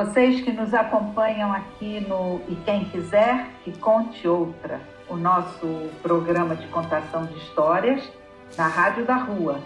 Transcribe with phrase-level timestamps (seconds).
[0.00, 6.56] Vocês que nos acompanham aqui no E Quem Quiser, que conte outra, o nosso programa
[6.56, 8.10] de contação de histórias
[8.56, 9.60] na Rádio da Rua,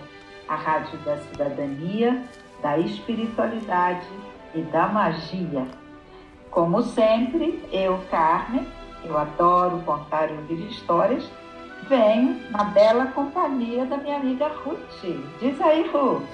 [0.48, 2.20] a rádio da cidadania,
[2.60, 4.08] da espiritualidade
[4.56, 5.68] e da magia.
[6.50, 8.66] Como sempre, eu, Carmen,
[9.05, 11.30] eu adoro contar e ouvir histórias,
[11.88, 15.00] venho na bela companhia da minha amiga Ruth.
[15.38, 16.24] Diz aí, Ruth.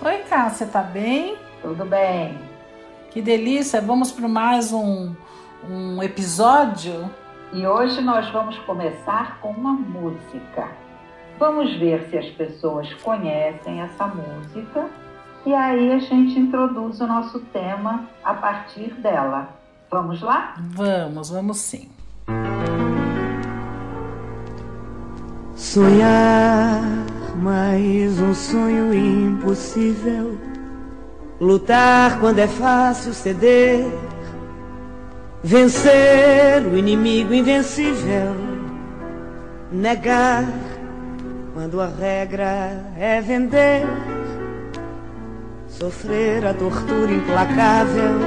[0.00, 1.36] Oi, Cássia, tá bem?
[1.60, 2.47] Tudo bem.
[3.10, 3.80] Que delícia!
[3.80, 5.14] Vamos para mais um,
[5.68, 7.10] um episódio.
[7.54, 10.68] E hoje nós vamos começar com uma música.
[11.38, 14.90] Vamos ver se as pessoas conhecem essa música
[15.46, 19.48] e aí a gente introduz o nosso tema a partir dela.
[19.90, 20.56] Vamos lá?
[20.58, 21.88] Vamos, vamos sim.
[25.54, 26.82] Sonhar
[27.36, 30.47] mais um sonho impossível
[31.40, 33.86] Lutar quando é fácil ceder,
[35.40, 38.34] vencer o inimigo invencível,
[39.70, 40.44] negar
[41.54, 43.86] quando a regra é vender,
[45.68, 48.18] sofrer a tortura implacável,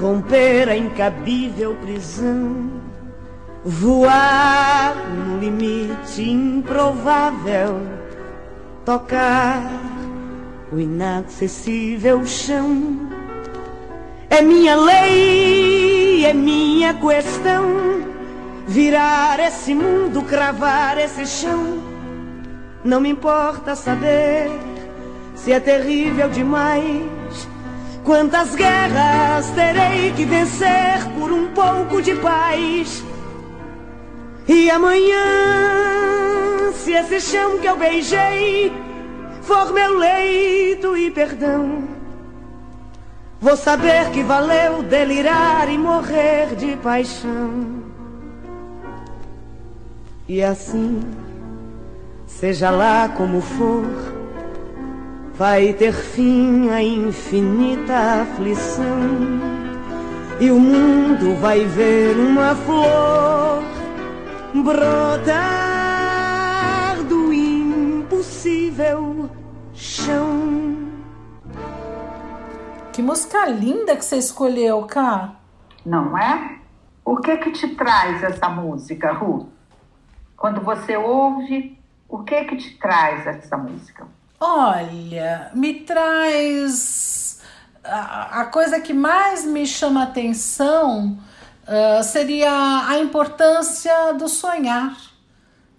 [0.00, 2.72] romper a incabível prisão,
[3.64, 7.80] voar no limite improvável,
[8.84, 9.85] tocar
[10.72, 13.08] o inacessível chão.
[14.28, 18.04] É minha lei, é minha questão.
[18.66, 21.80] Virar esse mundo, cravar esse chão.
[22.84, 24.50] Não me importa saber
[25.34, 27.48] se é terrível demais.
[28.04, 33.04] Quantas guerras terei que vencer por um pouco de paz?
[34.48, 35.24] E amanhã,
[36.74, 38.85] se esse chão que eu beijei
[39.46, 41.84] for meu leito e perdão.
[43.40, 47.84] Vou saber que valeu delirar e morrer de paixão.
[50.28, 51.00] E assim,
[52.26, 53.84] seja lá como for,
[55.34, 58.84] vai ter fim a infinita aflição.
[60.40, 63.62] E o mundo vai ver uma flor
[64.62, 65.65] brotar
[73.06, 75.36] música linda que você escolheu, Cá.
[75.84, 76.58] Não é?
[77.04, 79.48] O que que te traz essa música, Ru?
[80.36, 81.78] Quando você ouve,
[82.08, 84.06] o que que te traz essa música?
[84.40, 87.40] Olha, me traz
[87.84, 91.16] a, a coisa que mais me chama atenção
[91.62, 94.96] uh, seria a importância do sonhar,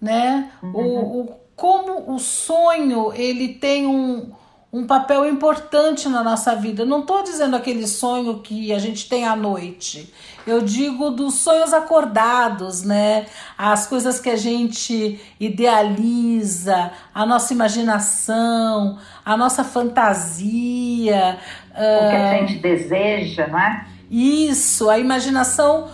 [0.00, 0.50] né?
[0.62, 0.72] Uhum.
[0.74, 4.32] O, o como o sonho ele tem um,
[4.72, 6.84] um papel importante na nossa vida.
[6.84, 10.12] Não estou dizendo aquele sonho que a gente tem à noite.
[10.46, 13.26] Eu digo dos sonhos acordados, né?
[13.56, 21.38] As coisas que a gente idealiza, a nossa imaginação, a nossa fantasia.
[21.70, 23.86] O que a gente deseja, não é?
[24.10, 25.88] Isso, a imaginação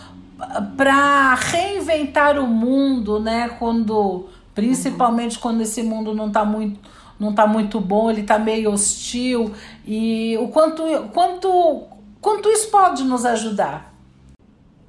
[0.77, 3.51] para reinventar o mundo, né?
[3.59, 6.79] Quando Principalmente quando esse mundo não está muito,
[7.25, 9.53] não tá muito bom, ele está meio hostil.
[9.87, 10.83] E o quanto,
[11.13, 11.85] quanto,
[12.21, 13.95] quanto isso pode nos ajudar?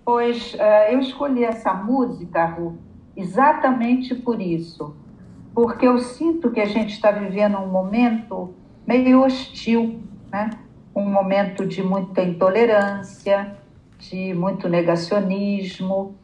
[0.04, 2.78] Pois uh, eu escolhi essa música, Ru,
[3.16, 4.96] exatamente por isso.
[5.54, 8.54] Porque eu sinto que a gente está vivendo um momento
[8.86, 10.00] meio hostil,
[10.32, 10.50] né?
[10.94, 13.58] um momento de muita intolerância,
[13.98, 16.16] de muito negacionismo,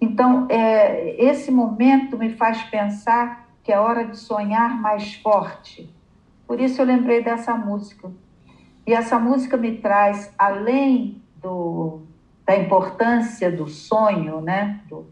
[0.00, 5.94] Então, é, esse momento me faz pensar que é hora de sonhar mais forte.
[6.46, 8.10] Por isso eu lembrei dessa música.
[8.86, 12.00] E essa música me traz, além do,
[12.46, 14.80] da importância do sonho, né?
[14.88, 15.06] Do,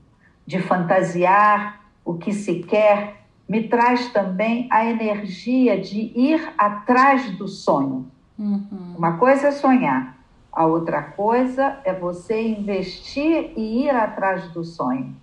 [0.46, 7.46] de fantasiar o que se quer, me traz também a energia de ir atrás do
[7.46, 8.10] sonho.
[8.38, 8.94] Uhum.
[8.96, 10.16] Uma coisa é sonhar,
[10.50, 15.14] a outra coisa é você investir e ir atrás do sonho.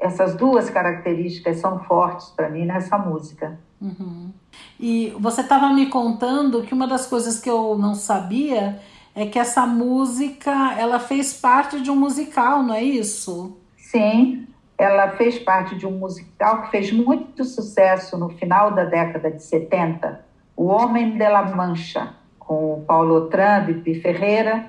[0.00, 3.58] Essas duas características são fortes para mim nessa música.
[3.80, 4.32] Uhum.
[4.78, 8.80] E você estava me contando que uma das coisas que eu não sabia
[9.14, 13.58] é que essa música ela fez parte de um musical, não é isso?
[13.76, 14.46] Sim,
[14.78, 19.42] ela fez parte de um musical que fez muito sucesso no final da década de
[19.42, 20.24] 70,
[20.56, 22.14] O Homem de la Mancha
[22.50, 24.66] com o Paulo Trump e Ferreira.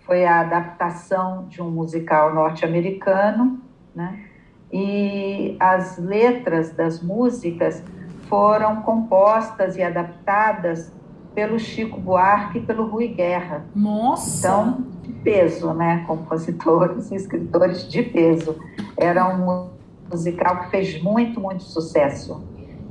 [0.00, 3.60] Foi a adaptação de um musical norte-americano,
[3.94, 4.29] né?
[4.72, 7.82] E as letras das músicas
[8.28, 10.92] foram compostas e adaptadas
[11.34, 13.64] pelo Chico Buarque e pelo Rui Guerra.
[13.74, 14.48] Nossa!
[14.48, 16.04] Então, de peso, né?
[16.06, 18.56] Compositores e escritores de peso.
[18.96, 19.70] Era um
[20.08, 22.44] musical que fez muito, muito sucesso.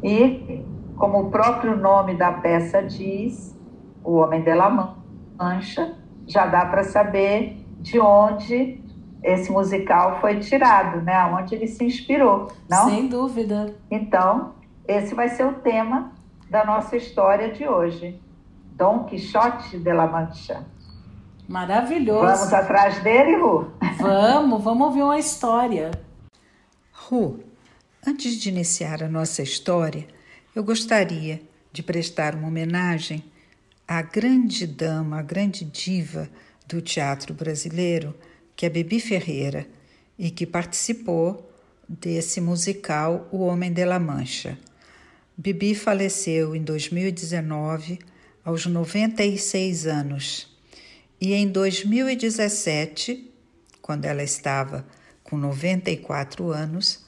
[0.04, 0.64] E,
[0.98, 3.58] como o próprio nome da peça diz,
[4.04, 4.96] o Homem de la
[5.38, 5.96] Mancha,
[6.26, 8.84] já dá para saber de onde
[9.24, 11.26] esse musical foi tirado, né?
[11.26, 12.90] Onde ele se inspirou, não?
[12.90, 13.76] Sem dúvida.
[13.90, 14.54] Então,
[14.88, 16.12] esse vai ser o tema
[16.50, 18.20] da nossa história de hoje.
[18.74, 20.66] Dom Quixote de la Mancha.
[21.48, 22.22] Maravilhoso.
[22.22, 23.72] Vamos atrás dele, Ru?
[24.00, 25.92] Vamos, vamos ouvir uma história.
[26.92, 27.40] Ru,
[28.08, 30.08] antes de iniciar a nossa história,
[30.56, 31.42] eu gostaria
[31.72, 33.24] de prestar uma homenagem
[33.88, 36.30] a grande dama, a grande diva
[36.68, 38.14] do teatro brasileiro,
[38.60, 39.66] que é Bibi Ferreira,
[40.18, 41.50] e que participou
[41.88, 44.60] desse musical O Homem de la Mancha.
[45.38, 48.00] Bibi faleceu em 2019,
[48.44, 50.54] aos 96 anos,
[51.22, 53.32] e em 2017,
[53.82, 54.86] quando ela estava
[55.24, 57.06] com 94 anos,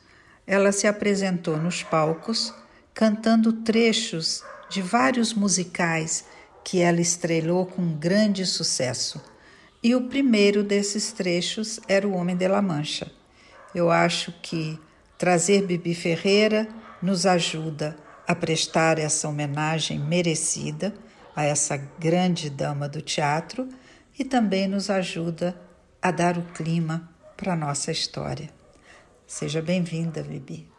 [0.47, 2.54] ela se apresentou nos palcos
[2.94, 6.24] cantando trechos de vários musicais
[6.63, 9.31] que ela estrelou com grande sucesso.
[9.83, 13.12] E o primeiro desses trechos era O Homem de la Mancha.
[13.74, 14.80] Eu acho que
[15.18, 16.68] trazer Bibi Ferreira
[17.01, 17.98] nos ajuda
[18.28, 20.94] a prestar essa homenagem merecida
[21.36, 23.68] a essa grande dama do teatro
[24.19, 25.60] e também nos ajuda
[26.00, 28.51] a dar o clima para a nossa história.
[29.25, 30.70] Seja bem-vinda, Bibi.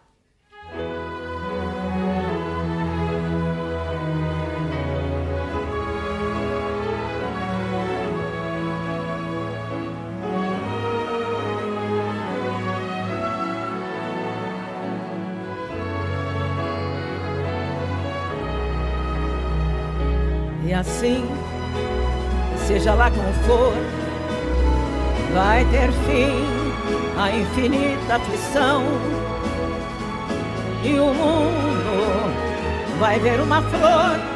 [20.74, 21.24] Assim,
[22.66, 23.74] seja lá como for,
[25.34, 26.44] vai ter fim
[27.18, 28.82] a infinita aflição.
[30.84, 34.32] E o mundo vai ver uma flor.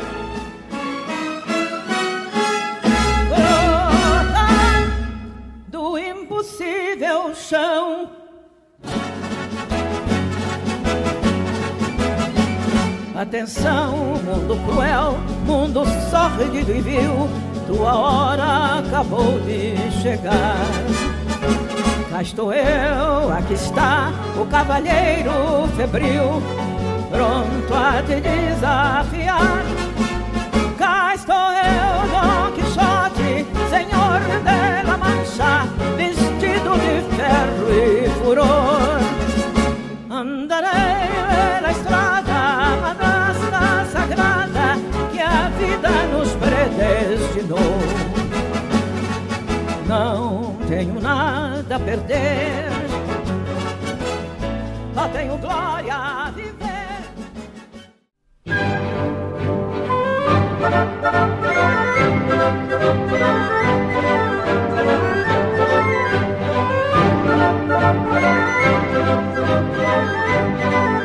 [7.48, 8.25] Chão.
[13.16, 13.92] Atenção,
[14.23, 17.28] mundo cruel, mundo sórdido e vil,
[17.66, 20.58] tua hora acabou de chegar.
[22.11, 26.42] Cá estou eu, aqui está o cavalheiro febril,
[27.11, 29.64] pronto a te desafiar.
[30.76, 38.86] Cá estou eu, Don Quixote, senhor de la Mancha, vestido de ferro e furor.
[47.56, 47.78] Predestinou.
[49.86, 52.70] Não tenho nada a perder,
[54.94, 56.66] só tenho glória a viver.
[70.66, 70.95] Dom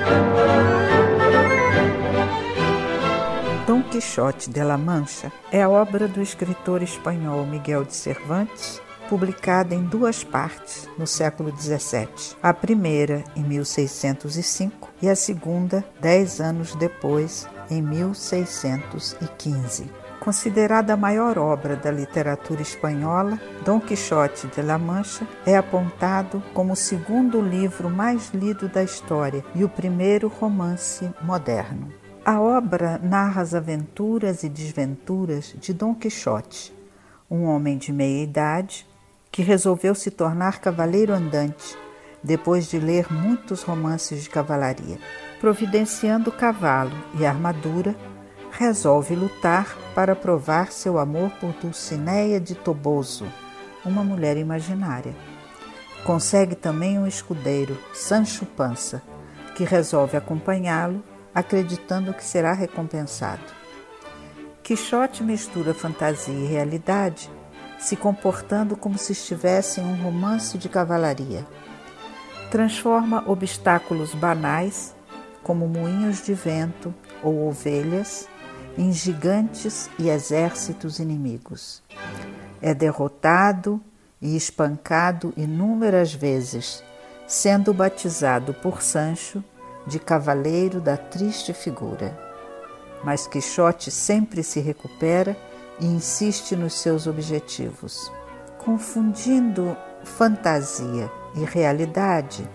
[3.91, 9.83] Quixote de la Mancha é a obra do escritor espanhol Miguel de Cervantes, publicada em
[9.83, 12.37] duas partes no século XVII.
[12.41, 19.91] A primeira em 1605 e a segunda dez anos depois, em 1615.
[20.21, 26.71] Considerada a maior obra da literatura espanhola, Dom Quixote de La Mancha é apontado como
[26.71, 31.99] o segundo livro mais lido da história e o primeiro romance moderno.
[32.23, 36.71] A obra narra as aventuras e desventuras de Dom Quixote,
[37.29, 38.85] um homem de meia idade
[39.31, 41.75] que resolveu se tornar cavaleiro andante
[42.23, 44.99] depois de ler muitos romances de cavalaria.
[45.39, 47.95] Providenciando cavalo e armadura,
[48.51, 53.25] resolve lutar para provar seu amor por Dulcineia de Toboso,
[53.83, 55.15] uma mulher imaginária.
[56.03, 59.01] Consegue também um escudeiro, Sancho Pança,
[59.55, 63.43] que resolve acompanhá-lo, acreditando que será recompensado.
[64.63, 67.29] Quixote mistura fantasia e realidade,
[67.79, 71.45] se comportando como se estivesse em um romance de cavalaria.
[72.51, 74.95] Transforma obstáculos banais,
[75.41, 78.27] como moinhos de vento ou ovelhas,
[78.77, 81.81] em gigantes e exércitos inimigos.
[82.61, 83.81] É derrotado
[84.21, 86.83] e espancado inúmeras vezes,
[87.25, 89.43] sendo batizado por Sancho
[89.85, 92.17] de cavaleiro da triste figura.
[93.03, 95.35] Mas Quixote sempre se recupera
[95.79, 98.11] e insiste nos seus objetivos.
[98.59, 102.47] Confundindo fantasia e realidade,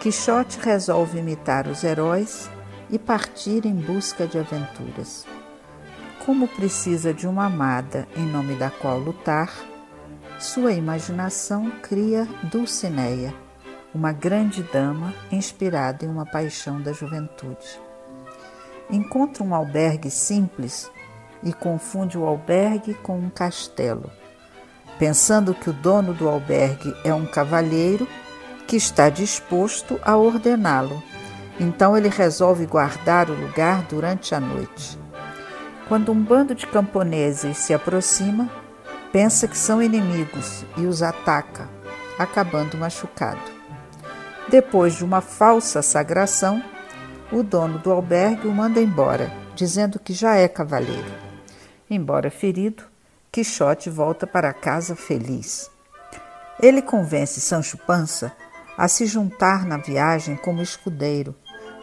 [0.00, 2.50] Quixote resolve imitar os heróis
[2.90, 5.26] e partir em busca de aventuras.
[6.24, 9.52] Como precisa de uma amada em nome da qual lutar,
[10.38, 13.34] sua imaginação cria Dulcineia,
[13.94, 17.80] uma grande dama inspirada em uma paixão da juventude.
[18.90, 20.90] Encontra um albergue simples
[21.42, 24.10] e confunde o albergue com um castelo,
[24.98, 28.06] pensando que o dono do albergue é um cavalheiro
[28.66, 31.02] que está disposto a ordená-lo.
[31.58, 34.98] Então ele resolve guardar o lugar durante a noite.
[35.88, 38.50] Quando um bando de camponeses se aproxima,
[39.10, 41.68] pensa que são inimigos e os ataca,
[42.18, 43.57] acabando machucado.
[44.50, 46.62] Depois de uma falsa sagração,
[47.30, 51.12] o dono do albergue o manda embora, dizendo que já é cavaleiro.
[51.90, 52.84] Embora ferido,
[53.30, 55.70] Quixote volta para casa feliz.
[56.60, 58.32] Ele convence Sancho Pança
[58.76, 61.34] a se juntar na viagem como escudeiro,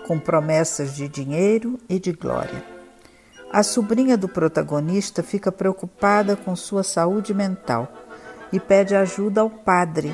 [0.07, 2.63] com promessas de dinheiro e de glória.
[3.51, 7.87] A sobrinha do protagonista fica preocupada com sua saúde mental
[8.51, 10.13] e pede ajuda ao padre,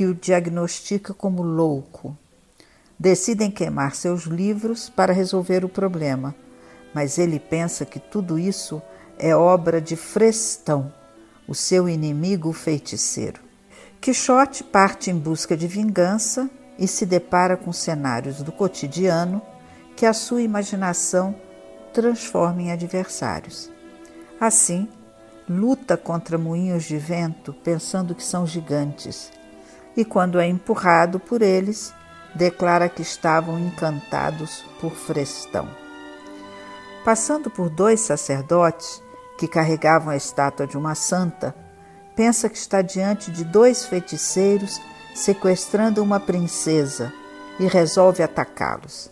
[0.00, 2.16] que o diagnostica como louco.
[2.98, 6.34] Decidem queimar seus livros para resolver o problema,
[6.94, 8.80] mas ele pensa que tudo isso
[9.18, 10.90] é obra de Frestão,
[11.46, 13.42] o seu inimigo feiticeiro.
[14.00, 19.42] Quixote parte em busca de vingança e se depara com cenários do cotidiano
[19.94, 21.34] que a sua imaginação
[21.92, 23.70] transforma em adversários.
[24.40, 24.88] Assim,
[25.46, 29.30] luta contra moinhos de vento pensando que são gigantes,
[29.96, 31.92] e quando é empurrado por eles,
[32.34, 35.68] declara que estavam encantados por Frestão.
[37.04, 39.02] Passando por dois sacerdotes
[39.38, 41.54] que carregavam a estátua de uma santa,
[42.14, 44.80] pensa que está diante de dois feiticeiros
[45.14, 47.12] sequestrando uma princesa
[47.58, 49.10] e resolve atacá-los.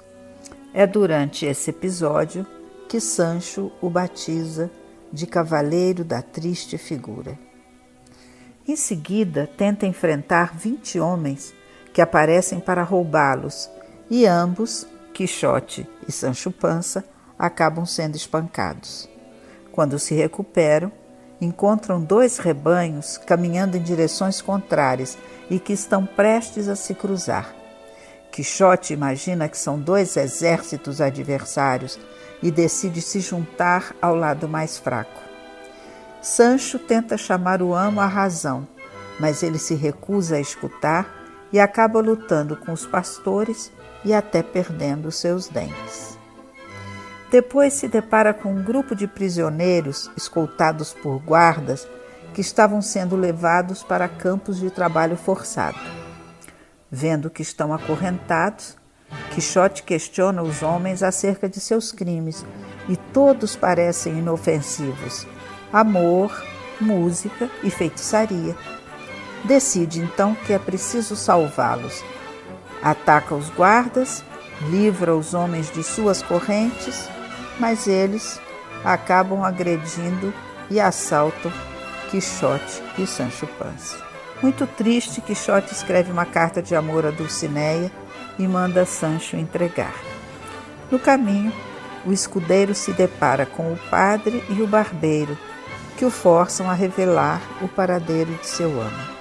[0.73, 2.47] É durante esse episódio
[2.89, 4.71] que Sancho o batiza
[5.13, 7.48] de cavaleiro da triste figura.
[8.69, 11.55] Em seguida, tenta enfrentar vinte homens
[11.91, 13.71] que aparecem para roubá-los,
[14.11, 17.03] e ambos, Quixote e Sancho Pança,
[17.39, 19.09] acabam sendo espancados.
[19.73, 20.93] Quando se recuperam,
[21.41, 25.17] encontram dois rebanhos caminhando em direções contrárias
[25.49, 27.55] e que estão prestes a se cruzar.
[28.31, 31.99] Quixote imagina que são dois exércitos adversários
[32.43, 35.28] e decide se juntar ao lado mais fraco.
[36.21, 38.67] Sancho tenta chamar o amo à razão,
[39.21, 41.09] mas ele se recusa a escutar
[41.53, 43.73] e acaba lutando com os pastores
[44.05, 46.19] e até perdendo seus dentes.
[47.31, 51.87] Depois se depara com um grupo de prisioneiros escoltados por guardas
[52.33, 55.79] que estavam sendo levados para campos de trabalho forçado.
[56.91, 58.77] Vendo que estão acorrentados,
[59.31, 62.45] Quixote questiona os homens acerca de seus crimes
[62.89, 65.27] e todos parecem inofensivos:
[65.73, 66.45] amor,
[66.81, 68.57] música e feitiçaria.
[69.45, 72.03] Decide então que é preciso salvá-los.
[72.83, 74.25] Ataca os guardas,
[74.71, 77.09] livra os homens de suas correntes,
[77.59, 78.41] mas eles
[78.85, 80.33] acabam agredindo
[80.71, 81.53] e assaltam
[82.11, 83.97] Quixote e Sancho Panza.
[84.43, 87.91] Muito triste, Quixote escreve uma carta de amor a Dulcineia
[88.39, 89.95] e manda Sancho entregar.
[90.91, 91.53] No caminho,
[92.07, 95.37] o escudeiro se depara com o padre e o barbeiro,
[95.99, 99.19] que o forçam a revelar o paradeiro de seu amo.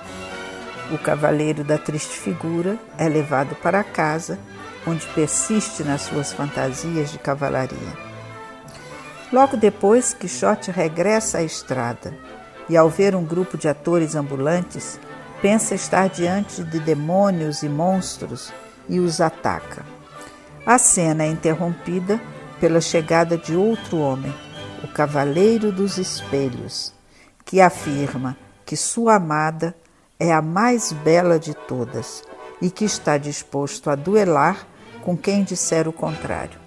[0.91, 4.37] O cavaleiro da triste figura é levado para casa,
[4.85, 7.97] onde persiste nas suas fantasias de cavalaria.
[9.33, 12.15] Logo depois, Quixote regressa à estrada
[12.69, 14.99] e, ao ver um grupo de atores ambulantes,
[15.41, 18.53] pensa estar diante de demônios e monstros
[18.87, 19.83] e os ataca.
[20.63, 22.21] A cena é interrompida
[22.59, 24.33] pela chegada de outro homem,
[24.83, 26.93] o Cavaleiro dos Espelhos,
[27.45, 29.75] que afirma que sua amada
[30.19, 32.23] é a mais bela de todas
[32.61, 34.67] e que está disposto a duelar
[35.01, 36.59] com quem disser o contrário.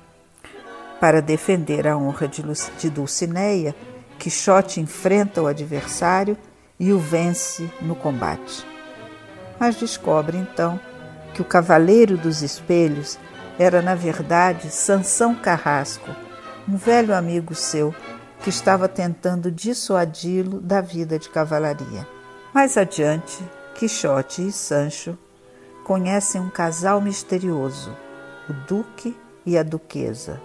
[1.00, 3.74] Para defender a honra de Dulcineia,
[4.18, 6.36] Quixote enfrenta o adversário
[6.78, 8.66] e o vence no combate.
[9.58, 10.78] Mas descobre então
[11.34, 13.18] que o Cavaleiro dos Espelhos
[13.58, 16.10] era, na verdade, Sansão Carrasco,
[16.70, 17.92] um velho amigo seu
[18.44, 22.06] que estava tentando dissuadi-lo da vida de cavalaria.
[22.54, 23.42] Mais adiante,
[23.74, 25.18] Quixote e Sancho
[25.84, 27.96] conhecem um casal misterioso,
[28.48, 30.40] o Duque e a Duquesa.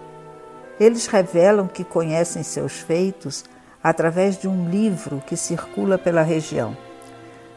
[0.79, 3.45] Eles revelam que conhecem seus feitos
[3.83, 6.75] através de um livro que circula pela região.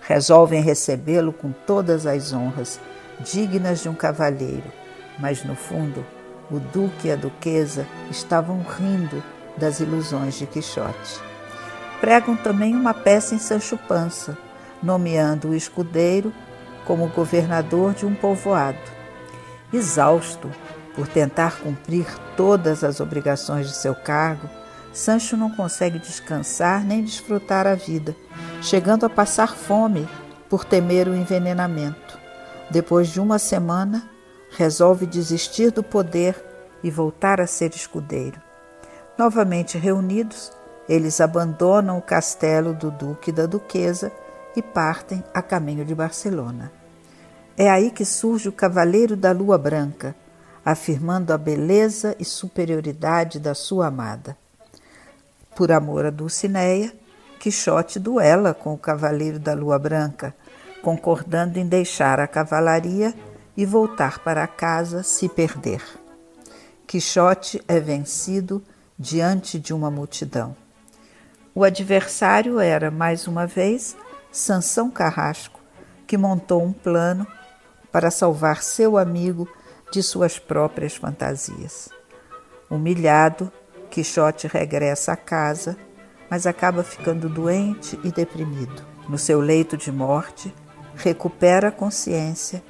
[0.02, 2.78] Resolvem recebê-lo com todas as honras,
[3.20, 4.70] dignas de um cavalheiro,
[5.18, 6.04] mas no fundo,
[6.50, 9.22] o duque e a duquesa estavam rindo
[9.56, 11.20] das ilusões de Quixote.
[12.00, 14.38] Pregam também uma peça em Sancho Pança,
[14.82, 16.32] nomeando o escudeiro
[16.84, 18.78] como governador de um povoado.
[19.72, 20.50] Exausto
[20.94, 24.48] por tentar cumprir todas as obrigações de seu cargo,
[24.92, 28.16] Sancho não consegue descansar nem desfrutar a vida,
[28.62, 30.08] chegando a passar fome
[30.48, 32.18] por temer o envenenamento.
[32.70, 34.08] Depois de uma semana,
[34.50, 36.44] resolve desistir do poder
[36.82, 38.40] e voltar a ser escudeiro.
[39.18, 40.52] Novamente reunidos,
[40.88, 44.12] eles abandonam o castelo do duque e da duquesa
[44.56, 46.72] e partem a caminho de Barcelona.
[47.56, 50.14] É aí que surge o Cavaleiro da Lua Branca,
[50.64, 54.36] afirmando a beleza e superioridade da sua amada.
[55.56, 56.92] Por amor a Dulcineia,
[57.38, 60.34] Quixote duela com o Cavaleiro da Lua Branca,
[60.82, 63.14] concordando em deixar a cavalaria
[63.58, 65.82] e voltar para casa se perder.
[66.86, 68.62] Quixote é vencido
[68.96, 70.54] diante de uma multidão.
[71.52, 73.96] O adversário era, mais uma vez,
[74.30, 75.58] Sansão Carrasco,
[76.06, 77.26] que montou um plano
[77.90, 79.48] para salvar seu amigo
[79.90, 81.88] de suas próprias fantasias.
[82.70, 83.50] Humilhado,
[83.90, 85.76] Quixote regressa à casa,
[86.30, 88.86] mas acaba ficando doente e deprimido.
[89.08, 90.54] No seu leito de morte,
[90.94, 92.62] recupera a consciência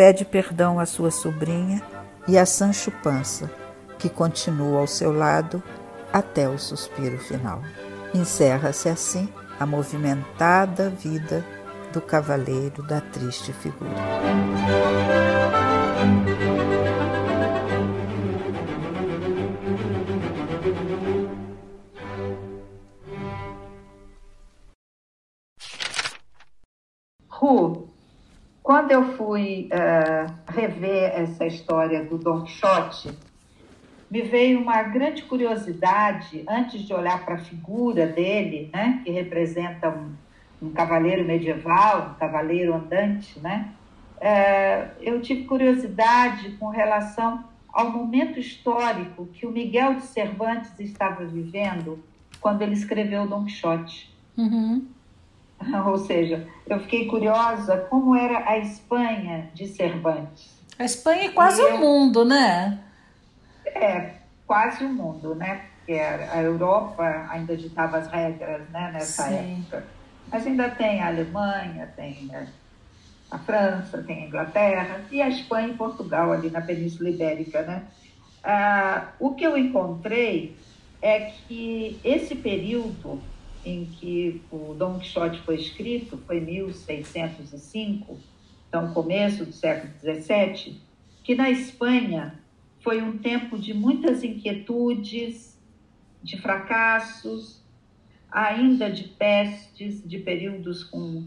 [0.00, 1.82] pede perdão à sua sobrinha
[2.26, 3.50] e a Sancho Pança,
[3.98, 5.62] que continua ao seu lado
[6.10, 7.60] até o suspiro final.
[8.14, 11.44] Encerra-se assim a movimentada vida
[11.92, 13.90] do cavaleiro da triste figura.
[28.90, 33.10] Quando eu fui uh, rever essa história do Don Quixote,
[34.10, 39.88] me veio uma grande curiosidade, antes de olhar para a figura dele, né, que representa
[39.88, 40.12] um,
[40.60, 43.68] um cavaleiro medieval, um cavaleiro andante, né,
[44.16, 51.24] uh, eu tive curiosidade com relação ao momento histórico que o Miguel de Cervantes estava
[51.24, 52.02] vivendo
[52.40, 54.12] quando ele escreveu Don Quixote.
[54.36, 54.84] Uhum.
[55.86, 60.58] Ou seja, eu fiquei curiosa como era a Espanha de Cervantes.
[60.78, 62.78] A Espanha é quase o mundo, né?
[63.66, 64.14] É,
[64.46, 65.66] quase o mundo, né?
[65.76, 69.62] Porque a Europa ainda ditava as regras né, nessa Sim.
[69.62, 69.84] época.
[70.30, 72.48] Mas ainda tem a Alemanha, tem né,
[73.30, 77.84] a França, tem a Inglaterra e a Espanha e Portugal ali na Península Ibérica, né?
[78.42, 80.56] Ah, o que eu encontrei
[81.02, 83.20] é que esse período
[83.64, 88.18] em que o Dom Quixote foi escrito, foi 1605,
[88.68, 90.80] então começo do século XVII,
[91.22, 92.38] que na Espanha
[92.80, 95.58] foi um tempo de muitas inquietudes,
[96.22, 97.60] de fracassos,
[98.30, 101.26] ainda de pestes, de períodos com,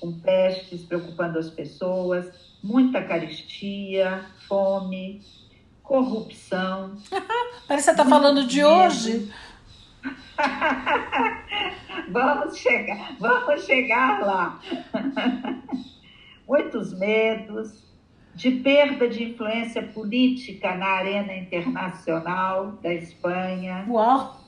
[0.00, 2.30] com pestes preocupando as pessoas,
[2.62, 5.22] muita caristia, fome,
[5.82, 6.96] corrupção.
[7.66, 9.30] Parece que você está falando de hoje.
[12.10, 14.60] vamos chegar, vamos chegar lá.
[16.46, 17.86] Muitos medos,
[18.34, 23.84] de perda de influência política na arena internacional da Espanha.
[23.88, 24.40] Uau!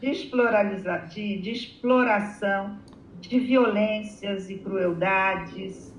[0.00, 2.78] de, de, de exploração
[3.20, 5.92] de violências e crueldades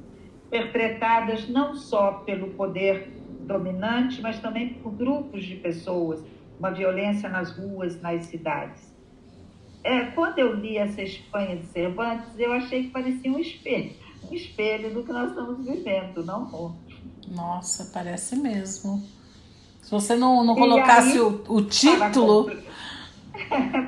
[0.49, 6.23] perpetradas não só pelo poder dominante, mas também por grupos de pessoas,
[6.59, 8.93] uma violência nas ruas, nas cidades.
[9.83, 13.91] É, quando eu li essa Espanha de Cervantes, eu achei que parecia um espelho,
[14.29, 16.97] um espelho do que nós estamos vivendo, não outro.
[17.27, 19.03] Nossa, parece mesmo.
[19.81, 22.49] Se você não, não colocasse aí, o, o, título.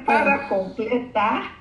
[0.06, 1.60] Para, para completar,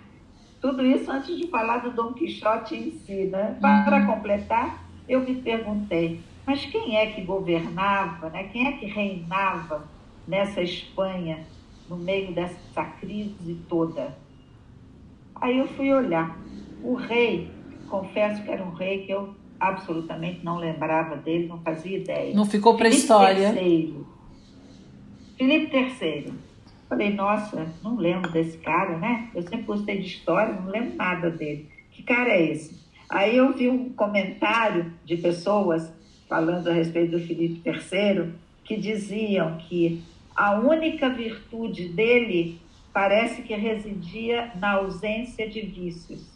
[0.58, 3.58] tudo isso antes de falar do Dom Quixote em si, né?
[3.60, 4.06] Para uhum.
[4.06, 8.44] completar, eu me perguntei, mas quem é que governava, né?
[8.44, 9.84] quem é que reinava
[10.26, 11.46] nessa Espanha,
[11.88, 14.16] no meio dessa crise toda?
[15.34, 16.38] Aí eu fui olhar.
[16.82, 17.50] O rei,
[17.88, 22.34] confesso que era um rei que eu absolutamente não lembrava dele, não fazia ideia.
[22.34, 23.52] Não ficou para a história.
[23.54, 24.04] III.
[25.36, 26.32] Filipe III.
[26.88, 29.30] Falei, nossa, não lembro desse cara, né?
[29.34, 31.68] Eu sempre gostei de história, não lembro nada dele.
[31.90, 32.84] Que cara é esse?
[33.08, 35.92] Aí eu vi um comentário de pessoas
[36.28, 38.32] falando a respeito do Filipe III
[38.64, 40.02] que diziam que
[40.34, 42.60] a única virtude dele
[42.92, 46.28] parece que residia na ausência de vícios.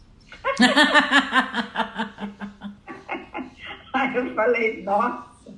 [3.93, 5.53] Aí eu falei, nossa,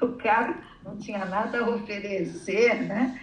[0.00, 3.20] o cara não tinha nada a oferecer, né?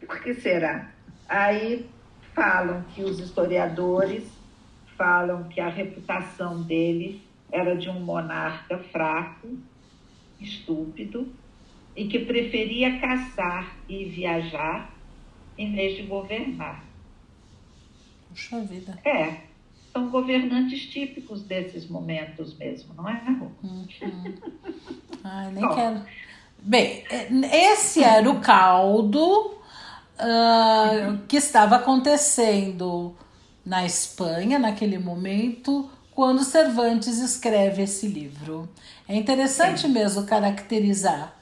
[0.00, 0.90] Por que será?
[1.28, 1.88] Aí
[2.34, 4.24] falam que os historiadores
[4.96, 9.48] falam que a reputação dele era de um monarca fraco,
[10.40, 11.32] estúpido,
[11.98, 14.94] e que preferia caçar e viajar
[15.58, 16.84] em vez de governar.
[18.28, 18.96] Puxa vida.
[19.04, 19.38] É,
[19.92, 23.20] são governantes típicos desses momentos mesmo, não é?
[23.64, 23.86] Uhum.
[25.24, 26.02] Ai, nem quero.
[26.60, 27.02] Bem,
[27.52, 29.56] esse era o caldo
[30.20, 33.16] uh, que estava acontecendo
[33.66, 38.68] na Espanha naquele momento, quando Cervantes escreve esse livro.
[39.08, 39.88] É interessante Sim.
[39.88, 41.37] mesmo caracterizar.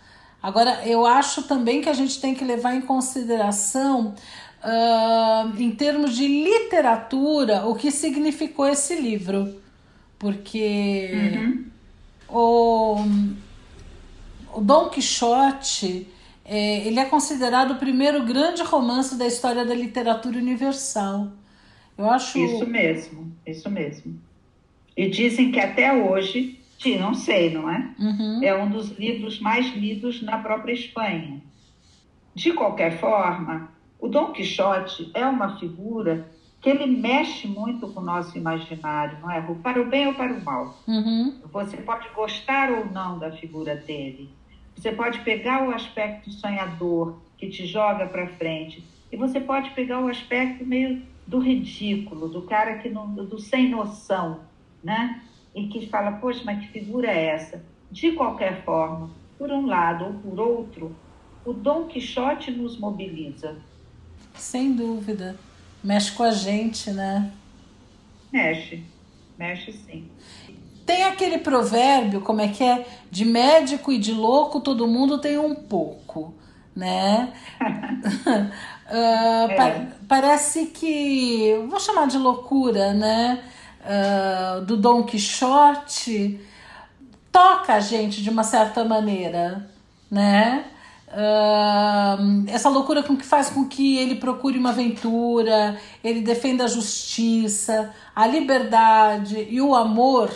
[0.47, 4.15] Agora, eu acho também que a gente tem que levar em consideração
[4.63, 9.61] uh, em termos de literatura, o que significou esse livro.
[10.17, 11.65] Porque uhum.
[12.29, 12.97] o,
[14.55, 16.07] o Dom Quixote
[16.45, 21.27] é, ele é considerado o primeiro grande romance da história da literatura universal.
[21.99, 22.39] Eu acho.
[22.39, 24.17] Isso mesmo, isso mesmo.
[24.97, 26.61] E dizem que até hoje,
[26.99, 27.95] não sei, não é?
[27.99, 28.41] Uhum.
[28.43, 31.41] É um dos livros mais lidos na própria Espanha.
[32.35, 38.05] De qualquer forma, o Dom Quixote é uma figura que ele mexe muito com o
[38.05, 39.41] nosso imaginário, não é?
[39.63, 40.79] Para o bem ou para o mal.
[40.87, 41.35] Uhum.
[41.53, 44.31] Você pode gostar ou não da figura dele.
[44.75, 50.01] Você pode pegar o aspecto sonhador que te joga para frente e você pode pegar
[50.01, 54.41] o aspecto meio do ridículo, do cara que não, do sem noção,
[54.83, 55.23] né?
[55.57, 57.65] E que fala, poxa, mas que figura é essa?
[57.91, 60.97] De qualquer forma, por um lado ou por outro,
[61.47, 63.57] o Dom Quixote nos mobiliza.
[64.35, 65.35] Sem dúvida.
[65.83, 67.33] Mexe com a gente, né?
[68.31, 68.85] Mexe.
[69.39, 70.11] Mexe sim.
[70.85, 72.87] Tem aquele provérbio, como é que é?
[73.11, 76.35] De médico e de louco, todo mundo tem um pouco,
[76.75, 77.33] né?
[77.59, 78.93] uh,
[79.51, 79.57] é.
[79.57, 83.43] pa parece que, vou chamar de loucura, né?
[83.87, 86.41] Uh, do Dom Quixote
[87.31, 89.71] toca a gente de uma certa maneira,
[90.11, 90.65] né?
[91.09, 96.69] Uh, essa loucura com que faz com que ele procure uma aventura, ele defenda a
[96.69, 100.35] justiça, a liberdade e o amor,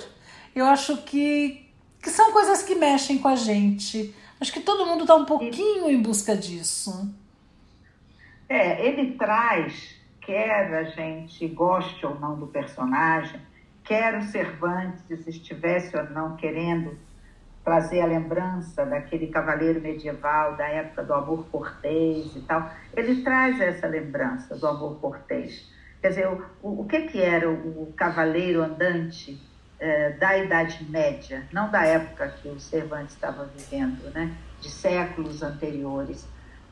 [0.54, 1.66] eu acho que,
[2.02, 4.14] que são coisas que mexem com a gente.
[4.40, 7.12] Acho que todo mundo está um pouquinho em busca disso.
[8.48, 9.96] É, ele traz,
[10.30, 13.40] quer a gente goste ou não do personagem,
[13.82, 16.96] quer o Cervantes estivesse ou não querendo
[17.64, 22.70] trazer a lembrança daquele cavaleiro medieval da época do amor cortês e tal.
[22.96, 25.68] Ele traz essa lembrança do amor cortês.
[26.00, 29.36] Quer dizer, o, o que, que era o, cavaleiro andante
[29.80, 34.32] eh, da Idade Média, não da época que o Cervantes estava vivendo, né?
[34.60, 36.24] de séculos anteriores.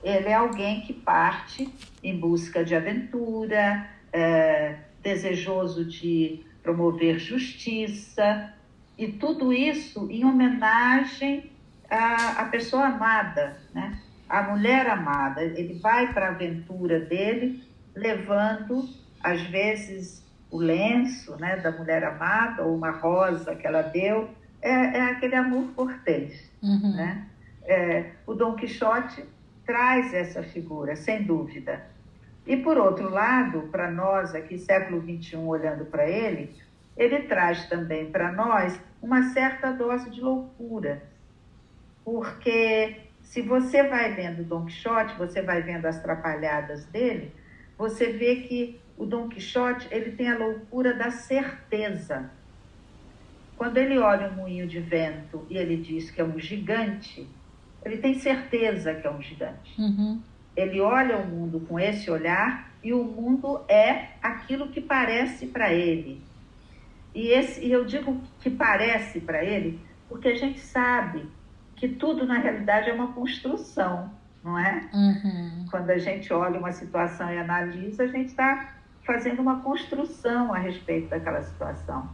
[0.03, 8.53] Ele é alguém que parte em busca de aventura, eh, desejoso de promover justiça,
[8.97, 11.51] e tudo isso em homenagem
[11.89, 13.99] à, à pessoa amada, né?
[14.29, 15.43] a mulher amada.
[15.43, 17.63] Ele vai para a aventura dele,
[17.95, 18.89] levando,
[19.23, 24.29] às vezes, o lenço né, da mulher amada, ou uma rosa que ela deu,
[24.61, 26.51] é, é aquele amor cortês.
[26.63, 26.95] Uhum.
[26.95, 27.27] Né?
[27.65, 29.25] É, o Dom Quixote
[29.69, 31.85] traz essa figura, sem dúvida.
[32.47, 36.57] E, por outro lado, para nós aqui, século XXI, olhando para ele,
[36.97, 41.03] ele traz também para nós uma certa dose de loucura.
[42.03, 47.31] Porque se você vai vendo Dom Quixote, você vai vendo as trapalhadas dele,
[47.77, 52.31] você vê que o Dom Quixote ele tem a loucura da certeza.
[53.55, 57.29] Quando ele olha um moinho de vento e ele diz que é um gigante,
[57.89, 59.81] ele tem certeza que é um gigante.
[59.81, 60.21] Uhum.
[60.57, 65.73] Ele olha o mundo com esse olhar e o mundo é aquilo que parece para
[65.73, 66.23] ele.
[67.15, 71.29] E, esse, e eu digo que parece para ele porque a gente sabe
[71.77, 74.11] que tudo na realidade é uma construção,
[74.43, 74.89] não é?
[74.93, 75.67] Uhum.
[75.71, 78.75] Quando a gente olha uma situação e analisa, a gente está
[79.05, 82.11] fazendo uma construção a respeito daquela situação.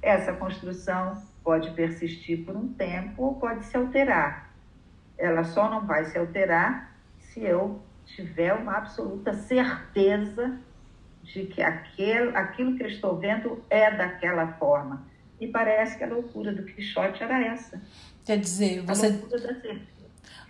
[0.00, 4.47] Essa construção pode persistir por um tempo ou pode se alterar.
[5.18, 10.58] Ela só não vai se alterar se eu tiver uma absoluta certeza
[11.22, 15.06] de que aquele, aquilo que eu estou vendo é daquela forma.
[15.40, 17.80] E parece que a loucura do Quixote era essa.
[18.24, 19.22] Quer dizer, você,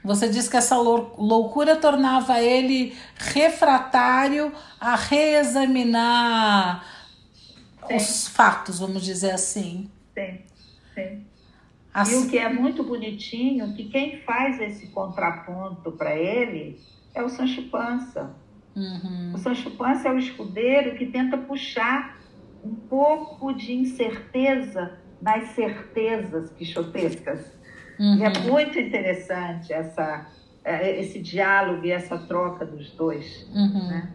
[0.02, 6.84] você diz que essa loucura tornava ele refratário a reexaminar
[7.86, 7.96] sim.
[7.96, 9.90] os fatos, vamos dizer assim.
[10.14, 10.40] Sim,
[10.94, 11.27] sim.
[11.92, 12.14] Assim.
[12.14, 16.78] E o que é muito bonitinho, que quem faz esse contraponto para ele
[17.14, 18.34] é o Sancho Panza.
[18.76, 19.32] Uhum.
[19.34, 22.18] O Sancho Panza é o escudeiro que tenta puxar
[22.64, 27.52] um pouco de incerteza nas certezas quixotescas.
[27.98, 28.18] Uhum.
[28.18, 28.52] E é uhum.
[28.52, 30.30] muito interessante essa,
[30.64, 33.48] é, esse diálogo e essa troca dos dois.
[33.52, 33.88] Uhum.
[33.88, 34.12] Né?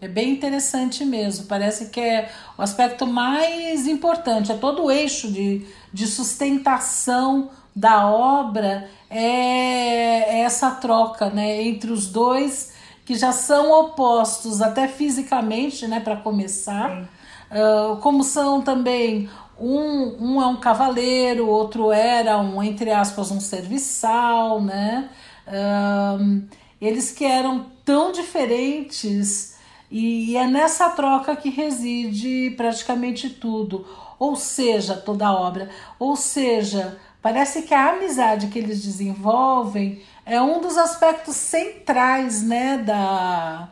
[0.00, 1.46] É bem interessante mesmo.
[1.46, 8.08] Parece que é o aspecto mais importante, é todo o eixo de, de sustentação da
[8.08, 12.72] obra é, é essa troca né, entre os dois
[13.04, 17.02] que já são opostos até fisicamente, né, para começar,
[17.50, 23.40] uh, como são também um, um é um cavaleiro, outro era um entre aspas um
[23.40, 25.10] serviçal, né?
[25.46, 26.42] Uh,
[26.80, 29.49] eles que eram tão diferentes
[29.90, 33.86] e, é nessa troca que reside praticamente tudo,
[34.18, 40.40] ou seja, toda a obra, ou seja, Parece que a amizade que eles desenvolvem é
[40.40, 43.68] um dos aspectos centrais, né, da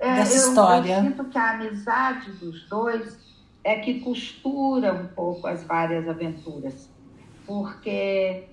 [0.00, 0.94] é, dessa eu, história.
[0.96, 3.18] Eu sinto que a amizade dos dois
[3.62, 6.88] é que costura um pouco as várias aventuras,
[7.46, 8.44] porque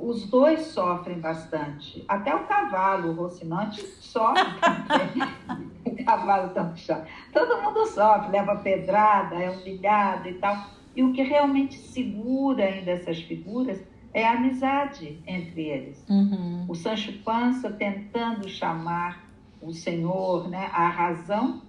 [0.00, 2.04] os dois sofrem bastante.
[2.08, 5.62] Até o cavalo, o Rocinante, sofre também.
[5.84, 7.10] o cavalo também sofre.
[7.32, 10.56] Todo mundo sofre, leva pedrada, é humilhado e tal.
[10.96, 13.80] E o que realmente segura ainda essas figuras
[14.12, 16.04] é a amizade entre eles.
[16.08, 16.64] Uhum.
[16.68, 19.24] O Sancho Panza tentando chamar
[19.62, 21.62] o Senhor né, à razão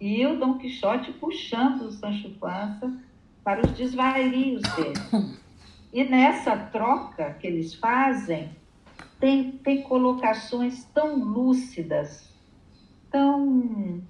[0.00, 2.92] e o Dom Quixote puxando o Sancho Panza
[3.44, 4.94] para os desvarios dele.
[5.92, 8.50] E nessa troca que eles fazem,
[9.18, 12.32] tem, tem colocações tão lúcidas,
[13.10, 14.02] tão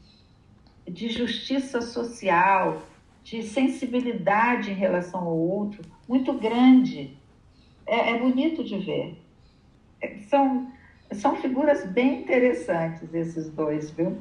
[0.87, 2.83] de justiça social,
[3.23, 7.17] de sensibilidade em relação ao outro muito grande.
[7.87, 9.23] É, é bonito de ver.
[10.01, 10.73] É, são,
[11.13, 14.19] são figuras bem interessantes esses dois, viu?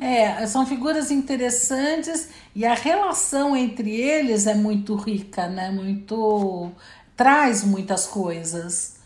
[0.00, 5.70] É, são figuras interessantes e a relação entre eles é muito rica, né?
[5.70, 6.72] Muito
[7.16, 9.00] traz muitas coisas.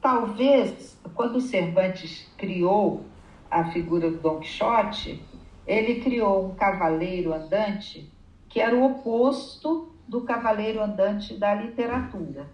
[0.00, 3.04] Talvez quando Cervantes criou
[3.50, 5.22] a figura do Dom Quixote,
[5.66, 8.10] ele criou um cavaleiro andante
[8.48, 12.48] que era o oposto do cavaleiro andante da literatura,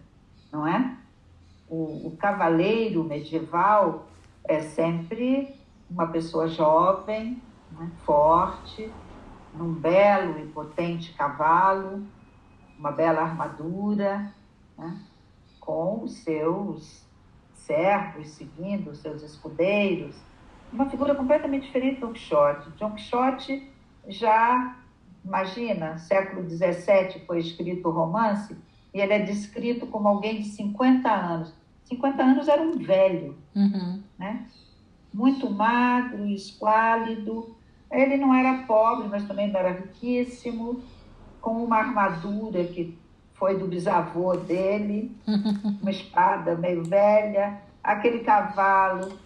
[0.52, 0.96] não é?
[1.68, 4.07] O, o cavaleiro medieval
[4.44, 5.55] é sempre
[5.90, 8.90] uma pessoa jovem, né, forte,
[9.55, 12.02] num belo e potente cavalo,
[12.79, 14.33] uma bela armadura,
[14.76, 15.00] né,
[15.61, 17.05] com os seus
[17.55, 20.16] servos seguindo, os seus escudeiros.
[20.72, 22.70] Uma figura completamente diferente do Don Quixote.
[22.79, 23.70] Don Quixote
[24.07, 24.76] já
[25.26, 28.57] Imagina, século XVII foi escrito o romance
[28.94, 31.52] e ele é descrito como alguém de 50 anos.
[31.87, 34.03] 50 anos era um velho, uhum.
[34.18, 34.46] né?
[35.16, 37.57] muito magro, esquálido.
[37.90, 40.83] Ele não era pobre, mas também não era riquíssimo,
[41.40, 42.99] com uma armadura que
[43.35, 45.16] foi do bisavô dele,
[45.81, 49.18] uma espada meio velha, aquele cavalo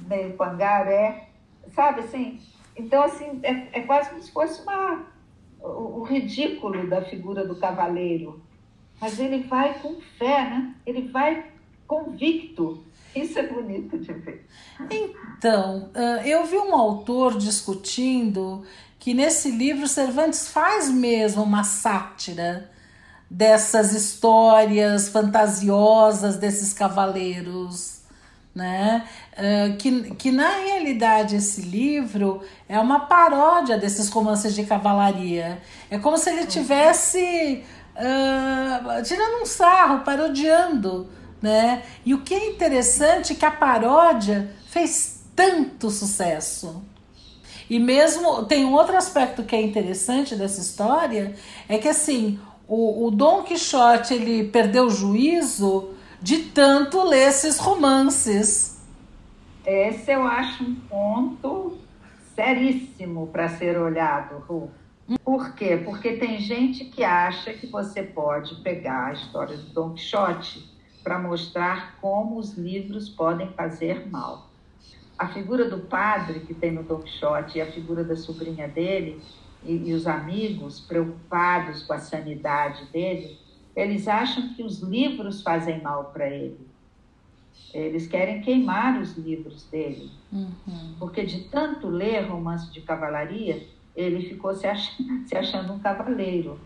[0.00, 1.28] meio pangaré,
[1.68, 2.40] sabe assim?
[2.76, 5.04] Então, assim, é, é quase como se fosse uma
[5.62, 8.42] o, ridículo da figura do cavaleiro.
[9.00, 10.74] mas ele vai com fé, né?
[10.86, 11.44] Ele vai
[11.90, 12.84] convicto.
[13.16, 14.46] Isso é bonito de ver.
[14.88, 15.90] Então,
[16.24, 18.62] eu vi um autor discutindo
[19.00, 22.70] que nesse livro Cervantes faz mesmo uma sátira
[23.28, 28.02] dessas histórias fantasiosas desses cavaleiros,
[28.54, 29.08] né?
[29.32, 35.60] Uh, que, que na realidade esse livro é uma paródia desses romances de cavalaria.
[35.90, 37.64] É como se ele tivesse
[37.96, 41.08] uh, tirando um sarro, parodiando,
[41.40, 41.82] né?
[42.04, 46.82] E o que é interessante é que a paródia fez tanto sucesso.
[47.68, 51.34] E mesmo tem um outro aspecto que é interessante dessa história,
[51.68, 57.58] é que assim, o, o Dom Quixote ele perdeu o juízo de tanto ler esses
[57.58, 58.80] romances.
[59.64, 61.78] Esse eu acho um ponto
[62.34, 64.70] seríssimo para ser olhado, Ru.
[65.24, 65.76] Por quê?
[65.84, 70.69] Porque tem gente que acha que você pode pegar a história do Dom Quixote
[71.02, 74.48] para mostrar como os livros podem fazer mal.
[75.18, 79.20] A figura do padre que tem no Dom Quixote e a figura da sobrinha dele
[79.64, 83.38] e, e os amigos preocupados com a sanidade dele,
[83.76, 86.70] eles acham que os livros fazem mal para ele.
[87.72, 90.10] Eles querem queimar os livros dele.
[90.32, 90.94] Uhum.
[90.98, 96.58] Porque de tanto ler romance de cavalaria, ele ficou se achando, se achando um cavaleiro.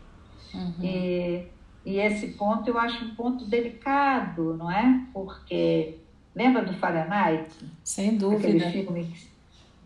[0.54, 0.72] Uhum.
[0.82, 1.46] E,
[1.84, 5.06] e esse ponto eu acho um ponto delicado, não é?
[5.12, 5.98] Porque
[6.34, 7.52] lembra do Fahrenheit?
[7.82, 8.48] Sem dúvida.
[8.48, 9.14] Aquele filme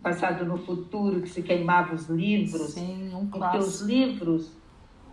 [0.03, 2.75] passado no futuro, que se queimava os livros.
[2.75, 4.53] Sim, um porque os livros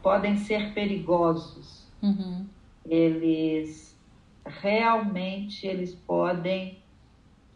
[0.01, 1.87] podem ser perigosos.
[2.01, 2.45] Uhum.
[2.87, 3.97] Eles
[4.45, 6.77] realmente eles podem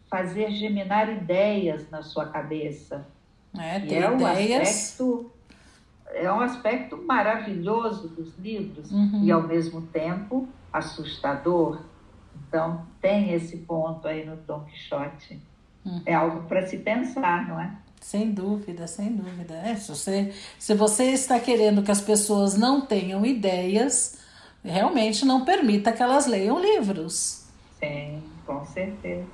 [0.08, 3.06] fazer geminar ideias na sua cabeça.
[3.56, 5.30] É, tem é um aspecto
[6.14, 9.24] é um aspecto maravilhoso dos livros uhum.
[9.24, 11.80] e ao mesmo tempo assustador.
[12.48, 15.40] Então tem esse ponto aí no Don Quixote.
[15.84, 16.02] Hum.
[16.04, 17.74] É algo para se pensar, não é?
[18.00, 19.54] Sem dúvida, sem dúvida.
[19.54, 24.18] É, se, você, se você está querendo que as pessoas não tenham ideias,
[24.64, 27.46] realmente não permita que elas leiam livros.
[27.78, 29.26] Sim, com certeza.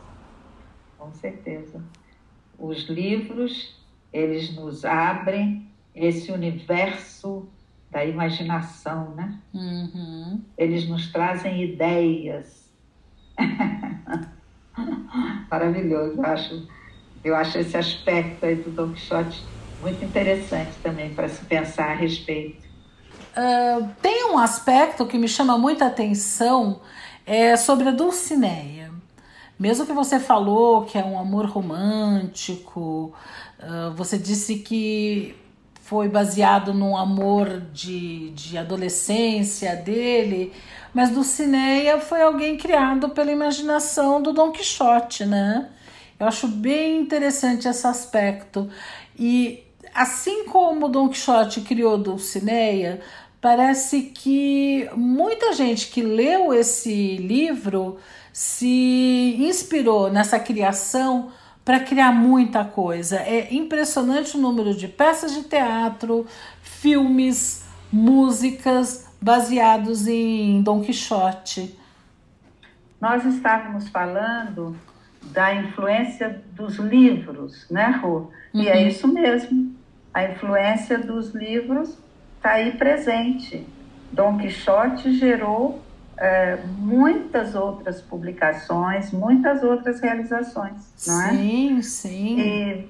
[0.99, 1.81] Com certeza.
[2.59, 3.77] Os livros,
[4.13, 7.49] eles nos abrem esse universo
[7.91, 9.39] da imaginação, né?
[9.55, 10.43] Uhum.
[10.59, 12.71] Eles nos trazem ideias.
[15.51, 16.69] Maravilhoso, eu acho,
[17.25, 19.43] eu acho esse aspecto aí do Don Quixote
[19.81, 22.67] muito interessante também para se pensar a respeito.
[23.37, 26.81] Uh, tem um aspecto que me chama muita atenção
[27.25, 28.93] é sobre a Dulcineia.
[29.59, 33.15] Mesmo que você falou que é um amor romântico,
[33.59, 35.35] uh, você disse que
[35.87, 40.53] foi baseado num amor de, de adolescência dele,
[40.93, 45.69] mas Dulcinea foi alguém criado pela imaginação do Dom Quixote, né?
[46.19, 48.69] Eu acho bem interessante esse aspecto.
[49.17, 49.63] E
[49.95, 53.01] assim como Dom Quixote criou Dulcinea,
[53.41, 57.97] parece que muita gente que leu esse livro
[58.33, 61.31] se inspirou nessa criação
[61.67, 63.17] para criar muita coisa.
[63.17, 66.25] É impressionante o número de peças de teatro,
[66.63, 71.77] filmes, músicas baseados em Dom Quixote.
[73.01, 74.77] Nós estávamos falando
[75.25, 78.31] da influência dos livros, né, Rô?
[78.55, 78.79] E é uhum.
[78.79, 79.75] é isso mesmo.
[80.15, 81.99] A influência dos livros
[82.37, 83.67] está aí presente.
[84.13, 85.83] Dom Quixote gerou
[86.19, 91.31] é, muitas outras publicações, muitas outras realizações, não é?
[91.31, 92.41] Sim, sim.
[92.41, 92.89] E,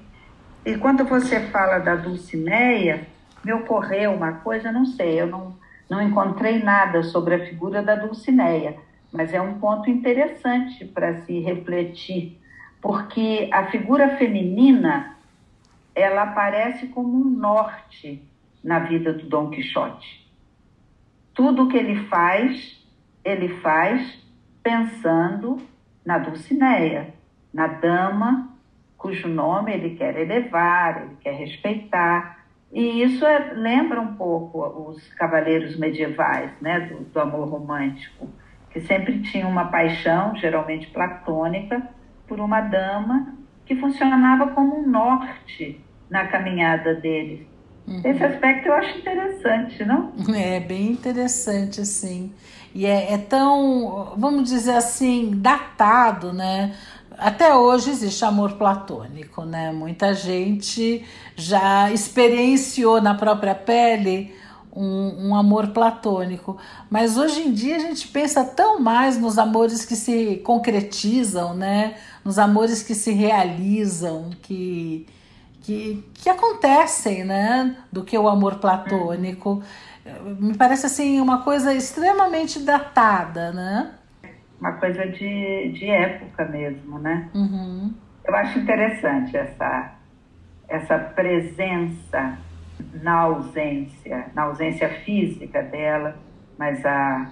[0.64, 3.06] e quando você fala da Dulcineia,
[3.44, 5.56] me ocorreu uma coisa, não sei, eu não,
[5.88, 8.76] não encontrei nada sobre a figura da Dulcineia,
[9.12, 12.40] mas é um ponto interessante para se refletir,
[12.80, 15.16] porque a figura feminina
[15.94, 18.22] ela aparece como um norte
[18.62, 20.26] na vida do Dom Quixote.
[21.32, 22.75] Tudo que ele faz
[23.26, 24.24] ele faz
[24.62, 25.58] pensando
[26.04, 27.12] na Dulcineia,
[27.52, 28.56] na dama
[28.96, 32.44] cujo nome ele quer elevar, ele quer respeitar.
[32.72, 38.28] E isso é, lembra um pouco os cavaleiros medievais, né, do, do amor romântico,
[38.70, 41.82] que sempre tinham uma paixão, geralmente platônica,
[42.26, 47.46] por uma dama que funcionava como um norte na caminhada deles.
[47.86, 48.00] Uhum.
[48.04, 50.12] Esse aspecto eu acho interessante, não?
[50.34, 52.32] É bem interessante, sim.
[52.76, 56.76] E é, é tão, vamos dizer assim, datado, né?
[57.16, 59.72] Até hoje existe amor platônico, né?
[59.72, 61.02] Muita gente
[61.34, 64.34] já experienciou na própria pele
[64.70, 66.58] um, um, amor platônico.
[66.90, 71.94] Mas hoje em dia a gente pensa tão mais nos amores que se concretizam, né?
[72.22, 75.06] Nos amores que se realizam, que,
[75.62, 77.74] que, que acontecem, né?
[77.90, 79.62] Do que o amor platônico.
[80.40, 83.92] Me parece assim uma coisa extremamente datada, né?
[84.60, 87.28] Uma coisa de, de época mesmo, né?
[87.34, 87.92] Uhum.
[88.24, 89.92] Eu acho interessante essa,
[90.68, 92.38] essa presença
[93.02, 96.16] na ausência, na ausência física dela,
[96.58, 97.30] mas a,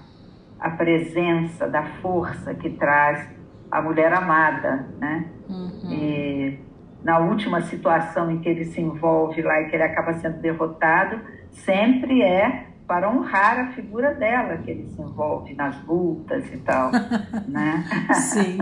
[0.61, 3.29] a presença da força que traz
[3.71, 5.27] a mulher amada, né?
[5.49, 5.91] Uhum.
[5.91, 6.61] E
[7.03, 11.21] na última situação em que ele se envolve lá e que ele acaba sendo derrotado,
[11.55, 16.91] sempre é para honrar a figura dela que ele se envolve nas lutas e tal,
[17.49, 17.85] né?
[18.13, 18.59] Sim.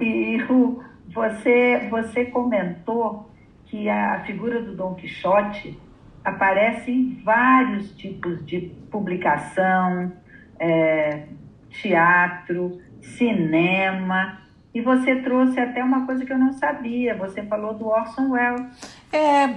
[0.00, 0.82] e Ru,
[1.12, 3.30] você você comentou
[3.64, 5.78] que a figura do Dom Quixote
[6.24, 8.60] aparece em vários tipos de
[8.90, 10.12] publicação,
[10.58, 11.26] é,
[11.70, 14.45] teatro, cinema.
[14.76, 17.16] E você trouxe até uma coisa que eu não sabia.
[17.16, 18.66] Você falou do Orson Welles.
[19.10, 19.48] É,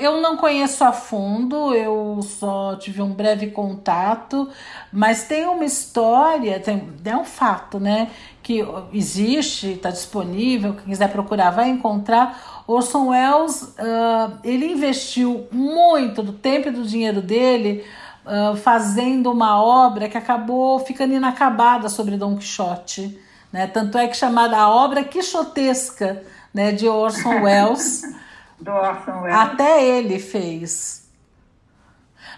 [0.00, 4.48] eu não conheço a fundo, eu só tive um breve contato,
[4.90, 8.08] mas tem uma história, tem, é um fato, né?
[8.42, 12.64] Que existe, está disponível, quem quiser procurar vai encontrar.
[12.66, 17.84] Orson Welles, uh, ele investiu muito do tempo e do dinheiro dele
[18.24, 23.22] uh, fazendo uma obra que acabou ficando inacabada sobre Dom Quixote.
[23.54, 23.68] Né?
[23.68, 28.02] Tanto é que chamada a obra quixotesca né, de Orson Welles.
[28.60, 29.38] do Orson Welles.
[29.38, 31.08] Até ele fez.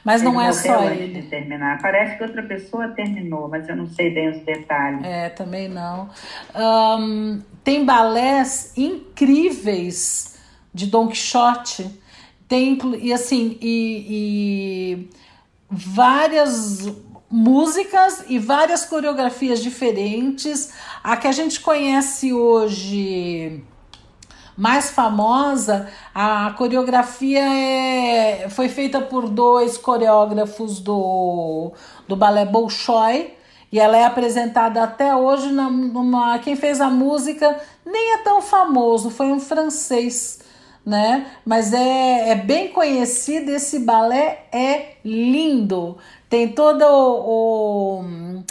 [0.05, 1.23] Mas ele não é só ele.
[1.23, 1.81] De terminar.
[1.81, 5.03] Parece que outra pessoa terminou, mas eu não sei bem os detalhes.
[5.03, 6.11] É, também não.
[6.55, 10.39] Um, tem balés incríveis
[10.75, 11.99] de Don Quixote.
[12.47, 14.07] Tem, e assim, e,
[15.01, 15.11] e
[15.71, 16.87] várias
[17.37, 20.73] músicas e várias coreografias diferentes.
[21.05, 23.63] A que a gente conhece hoje
[24.57, 31.73] mais famosa, a coreografia é, foi feita por dois coreógrafos do,
[32.09, 33.35] do balé Bolshoi
[33.71, 38.41] e ela é apresentada até hoje na, numa quem fez a música nem é tão
[38.41, 40.39] famoso, foi um francês,
[40.87, 41.27] né?
[41.45, 45.99] Mas é, é bem conhecido, esse balé é lindo.
[46.29, 48.45] Tem todo o, o um,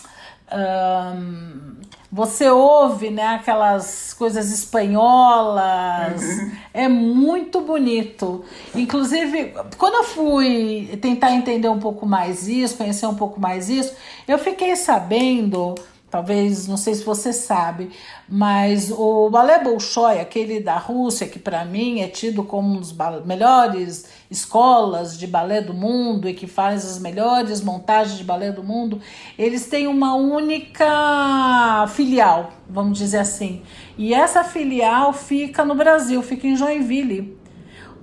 [2.15, 6.51] você ouve né, aquelas coisas espanholas, uhum.
[6.73, 8.45] é muito bonito.
[8.73, 13.93] Inclusive, quando eu fui tentar entender um pouco mais isso, conhecer um pouco mais isso,
[14.25, 15.75] eu fiquei sabendo
[16.09, 17.89] talvez, não sei se você sabe,
[18.27, 22.95] mas o balé Bolshoi, aquele da Rússia, que para mim é tido como um dos
[23.25, 28.63] melhores escolas de balé do mundo e que faz as melhores montagens de balé do
[28.63, 29.01] mundo,
[29.37, 33.63] eles têm uma única filial, vamos dizer assim.
[33.97, 37.37] E essa filial fica no Brasil, fica em Joinville.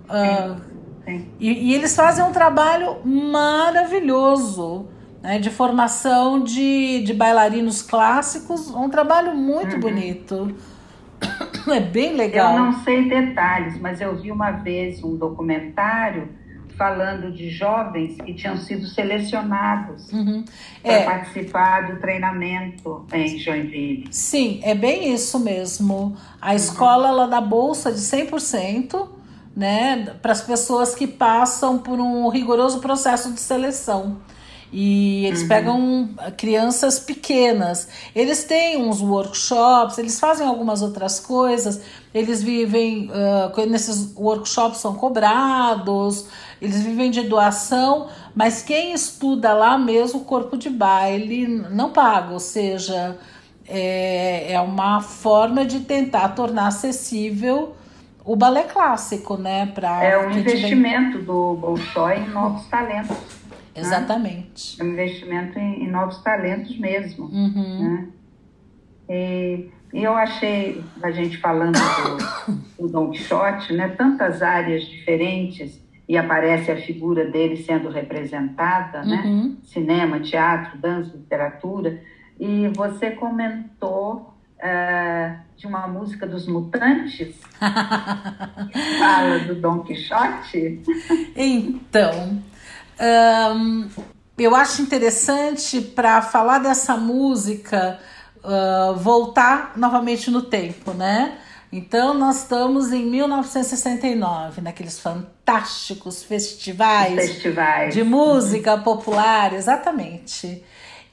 [0.05, 0.61] Uh,
[1.41, 4.89] e, e eles fazem um trabalho maravilhoso
[5.23, 9.81] né, de formação de, de bailarinos clássicos, um trabalho muito uhum.
[9.81, 10.57] bonito.
[11.71, 12.57] É bem legal.
[12.57, 16.29] Eu não sei detalhes, mas eu vi uma vez um documentário
[16.77, 20.45] falando de jovens que tinham sido selecionados uhum.
[20.83, 21.05] para é.
[21.05, 24.09] participar do treinamento em Joinville.
[24.11, 26.17] Sim, é bem isso mesmo.
[26.41, 26.57] A uhum.
[26.57, 29.09] escola ela dá bolsa de 100%,
[29.55, 34.17] né, para as pessoas que passam por um rigoroso processo de seleção.
[34.73, 35.49] E eles uhum.
[35.49, 36.09] pegam
[36.39, 37.89] crianças pequenas.
[38.15, 41.83] Eles têm uns workshops, eles fazem algumas outras coisas.
[42.15, 46.27] Eles vivem, uh, nesses workshops são cobrados,
[46.61, 52.33] eles vivem de doação, mas quem estuda lá mesmo, o corpo de baile, não paga.
[52.33, 53.19] Ou seja,
[53.69, 57.75] é, é uma forma de tentar tornar acessível
[58.25, 59.67] o balé clássico, né?
[59.67, 61.27] Pra é um investimento vem...
[61.27, 63.42] do Bolshoi em novos talentos.
[63.75, 63.81] Né?
[63.81, 64.79] Exatamente.
[64.79, 64.85] Né?
[64.85, 67.27] É um investimento em, em, novos talentos mesmo.
[67.27, 67.79] Uhum.
[67.83, 68.09] Né?
[69.09, 72.55] E, e, eu achei, a gente falando do,
[72.87, 79.23] do Dom Quixote, né, tantas áreas diferentes e aparece a figura dele sendo representada, né?
[79.25, 79.49] uhum.
[79.49, 79.57] né?
[79.65, 82.01] Cinema, teatro, dança, literatura.
[82.39, 87.41] E você comentou uh, de uma música dos Mutantes,
[88.73, 90.83] que fala do Dom Quixote.
[91.37, 92.43] Então,
[93.03, 93.89] um,
[94.39, 97.99] eu acho interessante para falar dessa música
[98.45, 101.39] uh, voltar novamente no tempo, né?
[101.73, 107.95] Então, nós estamos em 1969, naqueles fantásticos festivais, festivais.
[107.95, 110.63] de música popular, exatamente.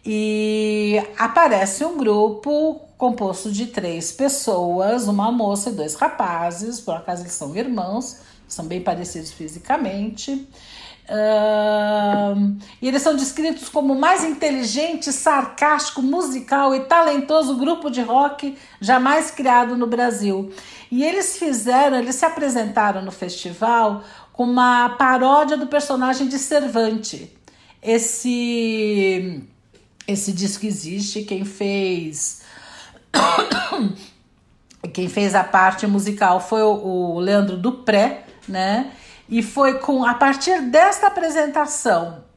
[0.05, 7.23] E aparece um grupo composto de três pessoas, uma moça e dois rapazes, por acaso
[7.23, 10.45] eles são irmãos, são bem parecidos fisicamente.
[11.09, 18.01] Uh, e eles são descritos como o mais inteligente, sarcástico, musical e talentoso grupo de
[18.01, 20.53] rock jamais criado no Brasil.
[20.91, 27.35] E eles fizeram, eles se apresentaram no festival com uma paródia do personagem de Cervante.
[27.81, 29.43] Esse
[30.07, 32.41] esse disco existe, quem fez
[34.93, 38.91] quem fez a parte musical foi o, o Leandro Dupré, né?
[39.29, 42.29] E foi com a partir desta apresentação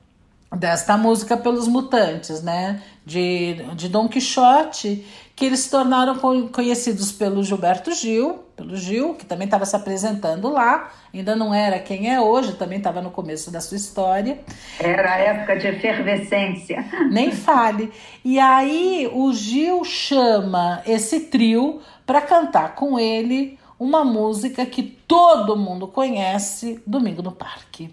[0.57, 2.83] desta música pelos Mutantes, né?
[3.05, 6.17] De, de Dom Quixote, que eles se tornaram
[6.53, 11.81] conhecidos pelo Gilberto Gil, pelo Gil, que também estava se apresentando lá, ainda não era
[11.81, 14.39] quem é hoje, também estava no começo da sua história.
[14.79, 16.85] Era a época de efervescência.
[17.11, 17.91] Nem fale.
[18.25, 25.57] E aí o Gil chama esse trio para cantar com ele uma música que todo
[25.57, 27.93] mundo conhece, Domingo no Parque.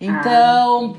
[0.00, 0.96] Então,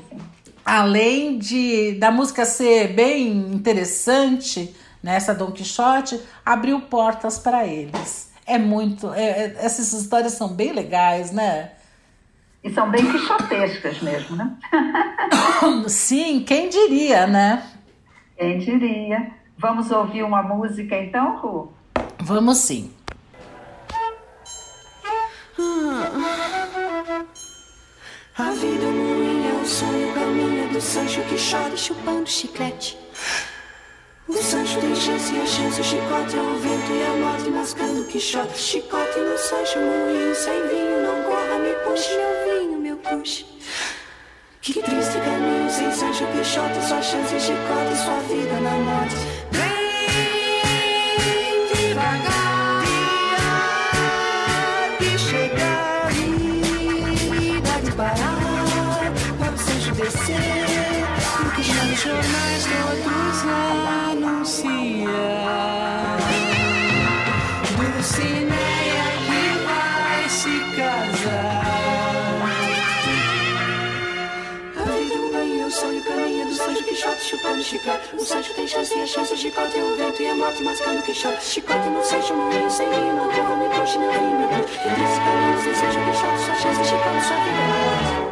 [0.64, 8.32] ah, além de da música ser bem interessante, nessa Don Quixote, abriu portas para eles.
[8.46, 11.72] É muito, é, é, essas histórias são bem legais, né?
[12.62, 14.56] E são bem quixotescas mesmo, né?
[15.86, 17.62] Sim, quem diria, né?
[18.38, 19.32] Quem diria.
[19.58, 21.72] Vamos ouvir uma música então, Ru?
[22.18, 22.90] Vamos sim.
[28.36, 32.98] A vida ruim é o sonho caminha do Sancho que chora chupando chiclete.
[34.26, 37.48] O Sancho tem chance e a chance, o chicote é o vento e a morte
[37.50, 38.52] mascando que chora.
[38.52, 43.46] Chicote no Sancho, moinho sem vinho, não corra, me puxe, meu vinho, meu puxe.
[44.60, 49.33] Que triste caminho sem Sancho Quixote, sua chance, chicote, sua vida na morte.
[77.24, 78.14] Chupando chiclete.
[78.14, 80.62] O Sancho tem chance e a chance, o chicote é o vento e a morte
[80.62, 81.44] mascando Quixote.
[81.44, 84.74] Chicote no Sancho, moinho sem vinho, não corra, me puxe, meu vinho, meu puxe.
[84.74, 88.23] Desse caminho, sem Sancho Quixote, sua chance, chicote, sua vida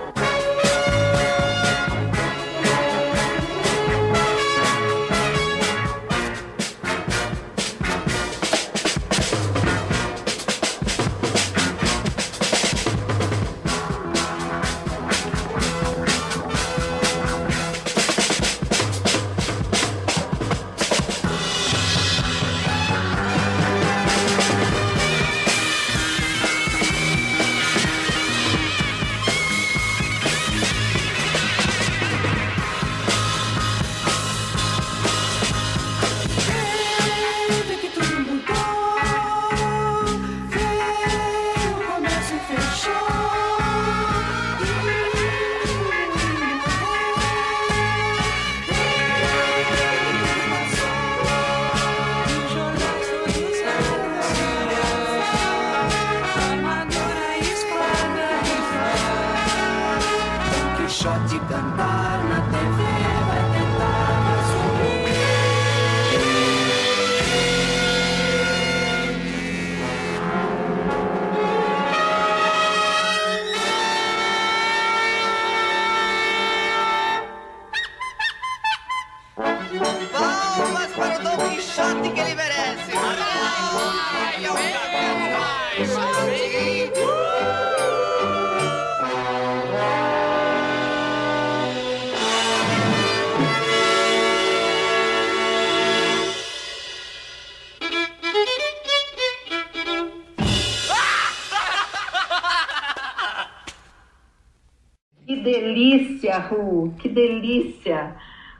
[106.42, 106.48] é morte.
[106.48, 108.16] delícia, Ru, que delícia!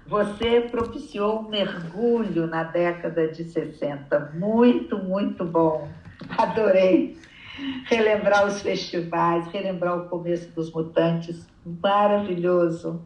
[0.06, 4.32] Você propiciou um mergulho na década de 60.
[4.34, 5.88] Muito, muito bom.
[6.36, 7.16] Adorei
[7.86, 11.46] relembrar os festivais, relembrar o começo dos Mutantes.
[11.64, 13.02] Maravilhoso.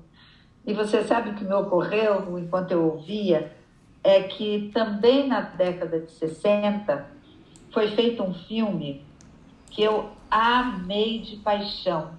[0.67, 3.53] E você sabe o que me ocorreu enquanto eu ouvia?
[4.03, 7.07] É que também na década de 60
[7.73, 9.05] foi feito um filme
[9.71, 12.13] que eu amei de paixão.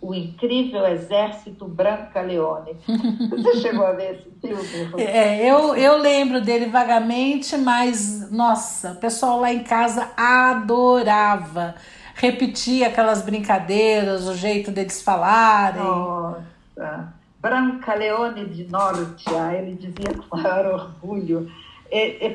[0.00, 2.76] O Incrível Exército Branca Leone.
[3.30, 5.02] Você chegou a ver esse filme?
[5.02, 11.74] É, eu, eu lembro dele vagamente, mas, nossa, o pessoal lá em casa adorava.
[12.14, 15.82] Repetia aquelas brincadeiras, o jeito deles falarem.
[15.82, 17.14] Nossa.
[17.40, 21.50] Branca Leone de Norcia, ele dizia com maior orgulho.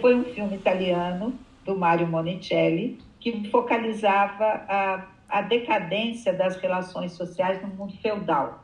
[0.02, 7.62] Foi um filme italiano do Mario Monicelli que focalizava a, a decadência das relações sociais
[7.62, 8.64] no mundo feudal.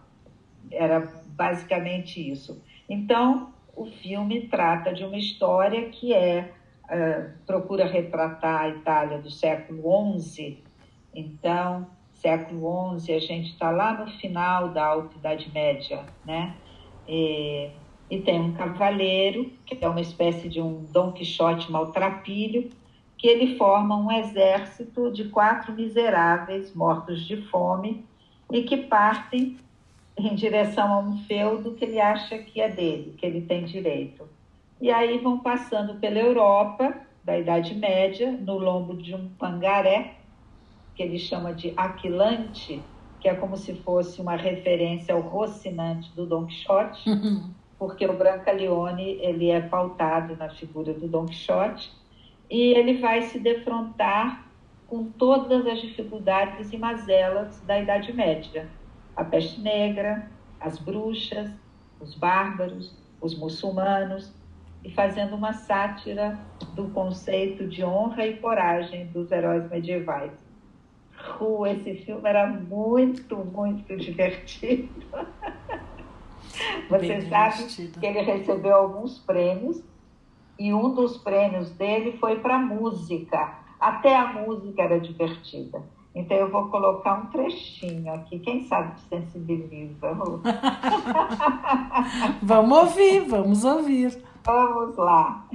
[0.71, 0.99] Era
[1.35, 2.61] basicamente isso.
[2.87, 6.51] Então, o filme trata de uma história que é
[6.85, 10.63] uh, procura retratar a Itália do século XI.
[11.13, 16.55] Então, século XI, a gente está lá no final da Alta Idade Média, né?
[17.07, 17.69] E,
[18.09, 22.69] e tem um cavaleiro, que é uma espécie de um Dom Quixote maltrapilho,
[23.21, 28.03] que ele forma um exército de quatro miseráveis mortos de fome
[28.51, 29.57] e que partem
[30.17, 34.27] em direção a um feudo que ele acha que é dele, que ele tem direito.
[34.81, 40.15] E aí vão passando pela Europa da Idade Média, no lombo de um pangaré,
[40.95, 42.81] que ele chama de Aquilante,
[43.19, 47.51] que é como se fosse uma referência ao Rocinante do Don Quixote, uhum.
[47.77, 52.00] porque o Brancaleone ele é pautado na figura do Don Quixote,
[52.51, 54.45] e ele vai se defrontar
[54.85, 58.67] com todas as dificuldades e mazelas da Idade Média.
[59.15, 60.29] A peste negra,
[60.59, 61.49] as bruxas,
[62.01, 64.33] os bárbaros, os muçulmanos,
[64.83, 66.37] e fazendo uma sátira
[66.73, 70.33] do conceito de honra e coragem dos heróis medievais.
[71.39, 74.89] Uh, esse filme era muito, muito divertido.
[76.89, 77.99] Você Bem sabe divertido.
[77.99, 79.81] que ele recebeu alguns prêmios
[80.61, 83.55] e um dos prêmios dele foi para música.
[83.79, 85.81] Até a música era divertida.
[86.13, 90.13] Então eu vou colocar um trechinho aqui, quem sabe sensibiliza.
[92.43, 94.23] vamos ouvir, vamos ouvir.
[94.43, 95.47] Vamos lá.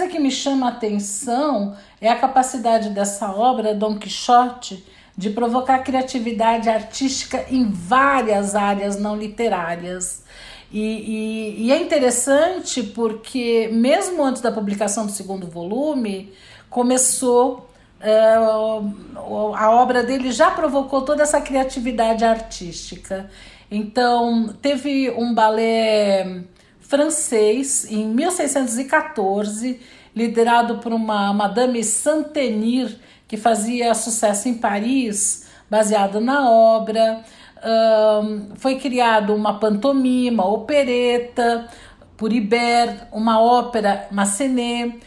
[0.00, 4.82] Coisa que me chama a atenção é a capacidade dessa obra, Dom Quixote,
[5.14, 10.24] de provocar criatividade artística em várias áreas não literárias.
[10.72, 16.32] E, e, e, é interessante porque, mesmo antes da publicação do segundo volume,
[16.70, 17.68] começou.
[18.00, 23.28] Uh, a obra dele já provocou toda essa criatividade artística.
[23.70, 26.44] Então, teve um balé
[26.90, 29.80] francês em 1614,
[30.14, 37.22] liderado por uma Madame Saint-Tenir, que fazia sucesso em Paris, baseado na obra.
[37.64, 41.68] Um, foi criado uma pantomima, opereta,
[42.16, 44.98] por Ibert, uma ópera Massenet.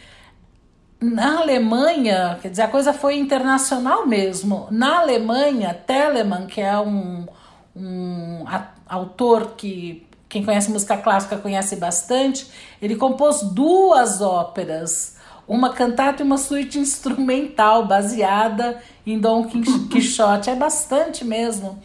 [1.02, 4.68] Na Alemanha, quer dizer, a coisa foi internacional mesmo.
[4.72, 7.28] Na Alemanha, Telemann, que é um,
[7.76, 8.46] um
[8.88, 12.48] autor que quem conhece música clássica conhece bastante,
[12.82, 15.16] ele compôs duas óperas,
[15.48, 19.48] uma cantata e uma suíte instrumental baseada em Dom
[19.92, 20.50] Quixote.
[20.50, 21.80] É bastante mesmo.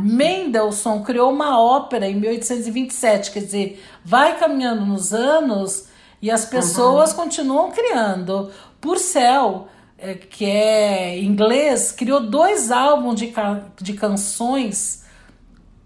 [0.00, 5.88] Mendelssohn criou uma ópera em 1827, quer dizer, vai caminhando nos anos
[6.22, 7.16] e as pessoas uhum.
[7.16, 8.50] continuam criando.
[8.80, 9.68] Purcell,
[9.98, 13.34] é, que é inglês, criou dois álbuns de,
[13.82, 15.04] de canções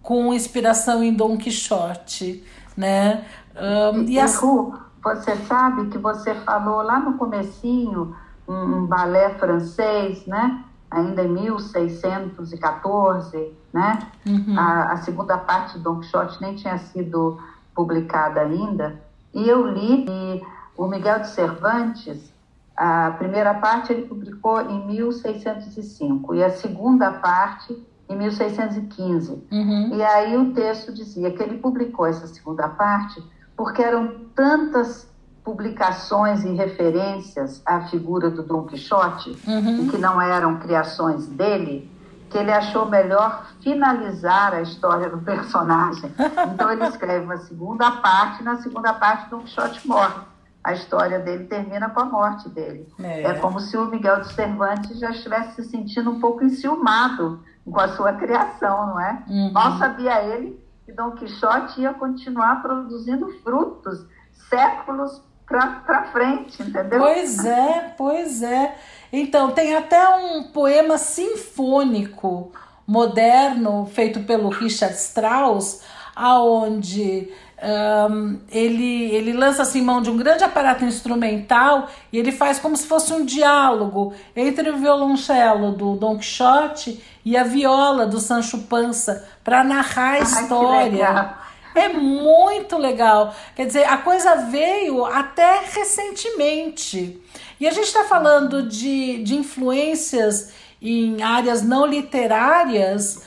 [0.02, 2.42] com inspiração em Dom Quixote,
[2.76, 3.26] né?
[3.54, 4.36] Um, e, e as...
[4.36, 8.16] Ru, você sabe que você falou lá no comecinho
[8.48, 10.64] um, um balé francês, né?
[10.90, 13.98] Ainda em 1614, né?
[14.26, 14.58] Uhum.
[14.58, 17.38] A, a, segunda parte de Dom Quixote nem tinha sido
[17.74, 19.00] publicada ainda.
[19.32, 20.42] E eu li e
[20.76, 22.32] o Miguel de Cervantes,
[22.76, 27.80] a primeira parte ele publicou em 1605 e a segunda parte
[28.10, 29.46] em 1615.
[29.52, 29.94] Uhum.
[29.94, 33.22] E aí o texto dizia que ele publicou essa segunda parte
[33.56, 35.08] porque eram tantas
[35.44, 39.88] publicações e referências à figura do Dom Quixote, uhum.
[39.88, 41.90] que não eram criações dele,
[42.28, 46.12] que ele achou melhor finalizar a história do personagem.
[46.52, 50.30] Então ele escreve uma segunda parte, e na segunda parte Dom Quixote morre.
[50.62, 52.86] A história dele termina com a morte dele.
[52.98, 57.40] É, é como se o Miguel de Cervantes já estivesse se sentindo um pouco enciumado
[57.70, 59.22] com a sua criação, não é?
[59.28, 59.52] Uhum.
[59.52, 64.04] Mal sabia ele que Dom Quixote ia continuar produzindo frutos
[64.48, 67.00] séculos para frente, entendeu?
[67.00, 68.76] Pois é, pois é.
[69.12, 72.52] Então, tem até um poema sinfônico
[72.86, 75.82] moderno feito pelo Richard Strauss,
[76.14, 82.58] aonde um, ele, ele lança assim mão de um grande aparato instrumental e ele faz
[82.58, 88.18] como se fosse um diálogo entre o violoncelo do Don Quixote e a viola do
[88.18, 91.34] Sancho Panza para narrar a história.
[91.74, 93.34] É muito legal.
[93.54, 97.22] Quer dizer, a coisa veio até recentemente.
[97.60, 100.52] E a gente está falando de, de influências
[100.82, 103.22] em áreas não literárias,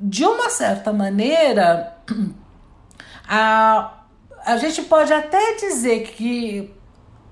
[0.00, 1.96] de uma certa maneira,
[3.28, 3.92] a,
[4.46, 6.72] a gente pode até dizer que,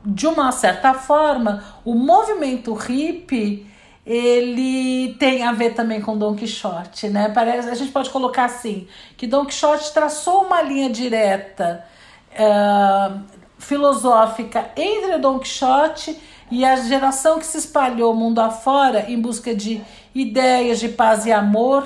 [0.04, 3.66] de uma certa forma, o movimento hippie
[4.04, 7.28] ele tem a ver também com Don Quixote, né?
[7.30, 8.86] Parece, a gente pode colocar assim,
[9.16, 11.84] que Don Quixote traçou uma linha direta
[12.32, 13.20] uh,
[13.58, 16.16] filosófica entre Don Quixote
[16.50, 19.82] e a geração que se espalhou mundo afora em busca de
[20.14, 21.84] ideias de paz e amor,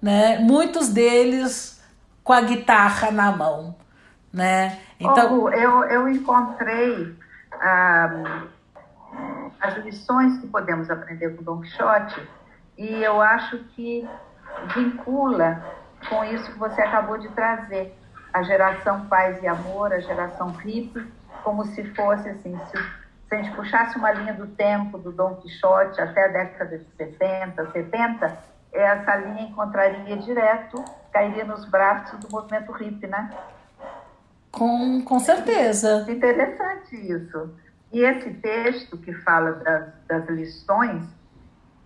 [0.00, 0.38] né?
[0.38, 1.79] Muitos deles
[2.22, 3.76] com a guitarra na mão,
[4.32, 4.78] né?
[4.98, 7.16] Então, oh, eu, eu encontrei
[7.60, 8.42] ah,
[9.60, 12.20] as lições que podemos aprender com Don Quixote
[12.76, 14.08] e eu acho que
[14.74, 15.62] vincula
[16.08, 17.96] com isso que você acabou de trazer,
[18.32, 21.06] a geração paz e amor, a geração hippie,
[21.42, 22.76] como se fosse assim, se,
[23.28, 26.86] se a gente puxasse uma linha do tempo do Don Quixote até a década de
[26.96, 28.38] 60, 70,
[28.72, 33.30] essa linha encontraria direto, cairia nos braços do movimento hippie, né?
[34.50, 36.06] Com, com certeza.
[36.08, 37.54] Interessante isso.
[37.92, 41.04] E esse texto que fala das, das lições,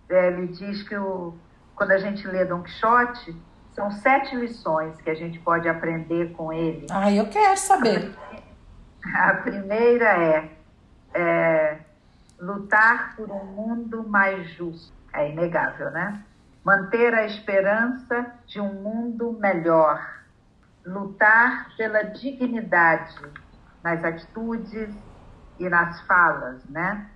[0.09, 1.35] é, ele diz que o,
[1.75, 3.35] quando a gente lê Don Quixote,
[3.73, 6.87] são sete lições que a gente pode aprender com ele.
[6.89, 8.15] Ah, eu quero saber.
[9.13, 10.49] A, primeira é,
[11.13, 11.79] é
[12.39, 14.93] lutar por um mundo mais justo.
[15.13, 16.23] É inegável, né?
[16.65, 20.03] Manter a esperança de um mundo melhor.
[20.83, 23.15] Lutar pela dignidade
[23.83, 24.89] nas atitudes
[25.59, 27.07] e nas falas, né?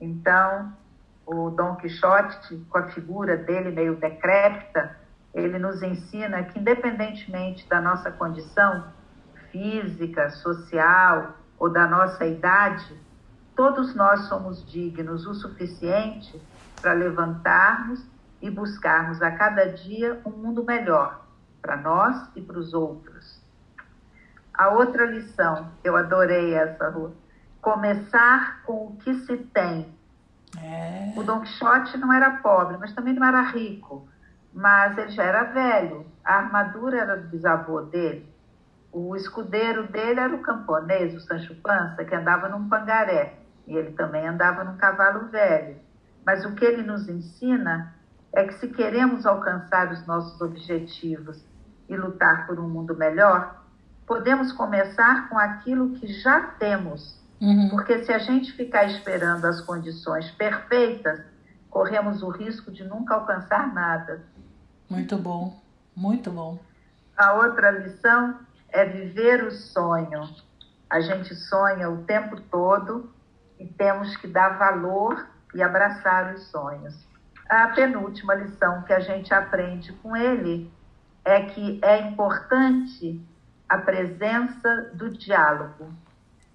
[0.00, 0.72] Então,
[1.26, 4.96] o Dom Quixote, com a figura dele meio decrépita,
[5.34, 8.92] ele nos ensina que, independentemente da nossa condição
[9.50, 12.96] física, social ou da nossa idade,
[13.56, 16.40] todos nós somos dignos o suficiente
[16.80, 18.06] para levantarmos
[18.40, 21.24] e buscarmos a cada dia um mundo melhor
[21.60, 23.42] para nós e para os outros.
[24.54, 27.14] A outra lição, eu adorei essa, Ruth,
[27.60, 29.94] começar com o que se tem.
[30.60, 31.12] É.
[31.16, 34.08] O Don Quixote não era pobre, mas também não era rico.
[34.52, 36.06] Mas ele já era velho.
[36.24, 38.32] A armadura era do bisavô dele.
[38.90, 43.38] O escudeiro dele era o camponês, o Sancho Panza, que andava num pangaré.
[43.66, 45.76] E ele também andava num cavalo velho.
[46.24, 47.94] Mas o que ele nos ensina
[48.38, 51.44] é que se queremos alcançar os nossos objetivos
[51.88, 53.64] e lutar por um mundo melhor,
[54.06, 57.68] podemos começar com aquilo que já temos Uhum.
[57.68, 61.20] Porque se a gente ficar esperando as condições perfeitas,
[61.70, 64.22] corremos o risco de nunca alcançar nada.
[64.90, 65.60] Muito bom,
[65.94, 66.58] muito bom.
[67.16, 70.28] A outra lição é viver o sonho.
[70.90, 73.12] A gente sonha o tempo todo
[73.58, 77.06] e temos que dar valor e abraçar os sonhos.
[77.48, 80.70] A penúltima lição que a gente aprende com ele
[81.24, 83.24] é que é importante
[83.66, 85.90] a presença do diálogo.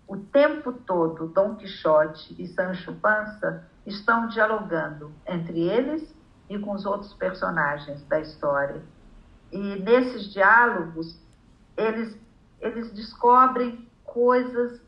[0.08, 6.14] O tempo todo, Dom Quixote e Sancho Panza estão dialogando entre eles
[6.48, 8.84] e com os outros personagens da história.
[9.52, 11.20] E nesses diálogos,
[11.76, 12.16] eles,
[12.60, 14.80] eles descobrem coisas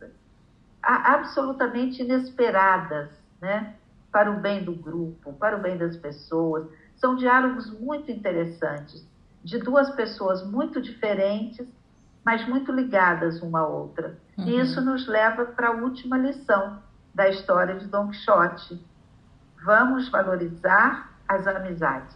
[0.84, 3.10] absolutamente inesperadas,
[3.42, 3.76] né?
[4.16, 6.68] Para o bem do grupo, para o bem das pessoas.
[6.96, 9.06] São diálogos muito interessantes,
[9.44, 11.68] de duas pessoas muito diferentes,
[12.24, 14.18] mas muito ligadas uma à outra.
[14.38, 14.48] Uhum.
[14.48, 16.82] E isso nos leva para a última lição
[17.14, 18.82] da história de Don Quixote.
[19.66, 22.16] Vamos valorizar as amizades.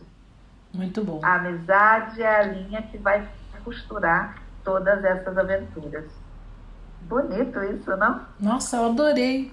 [0.73, 1.19] Muito bom.
[1.21, 3.29] A amizade é a linha que vai
[3.65, 6.09] costurar todas essas aventuras.
[7.01, 8.21] Bonito isso, não?
[8.39, 9.51] Nossa, eu adorei.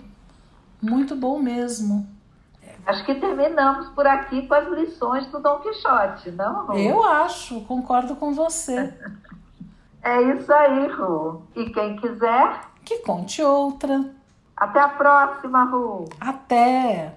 [0.81, 2.15] Muito bom mesmo.
[2.87, 6.79] Acho que terminamos por aqui com as lições do Dom Quixote, não, Ru?
[6.79, 8.95] Eu acho, concordo com você.
[10.03, 11.43] é isso aí, Ru.
[11.57, 12.61] E quem quiser.
[12.85, 14.09] Que conte outra.
[14.57, 16.05] Até a próxima, Ru.
[16.21, 17.13] Até.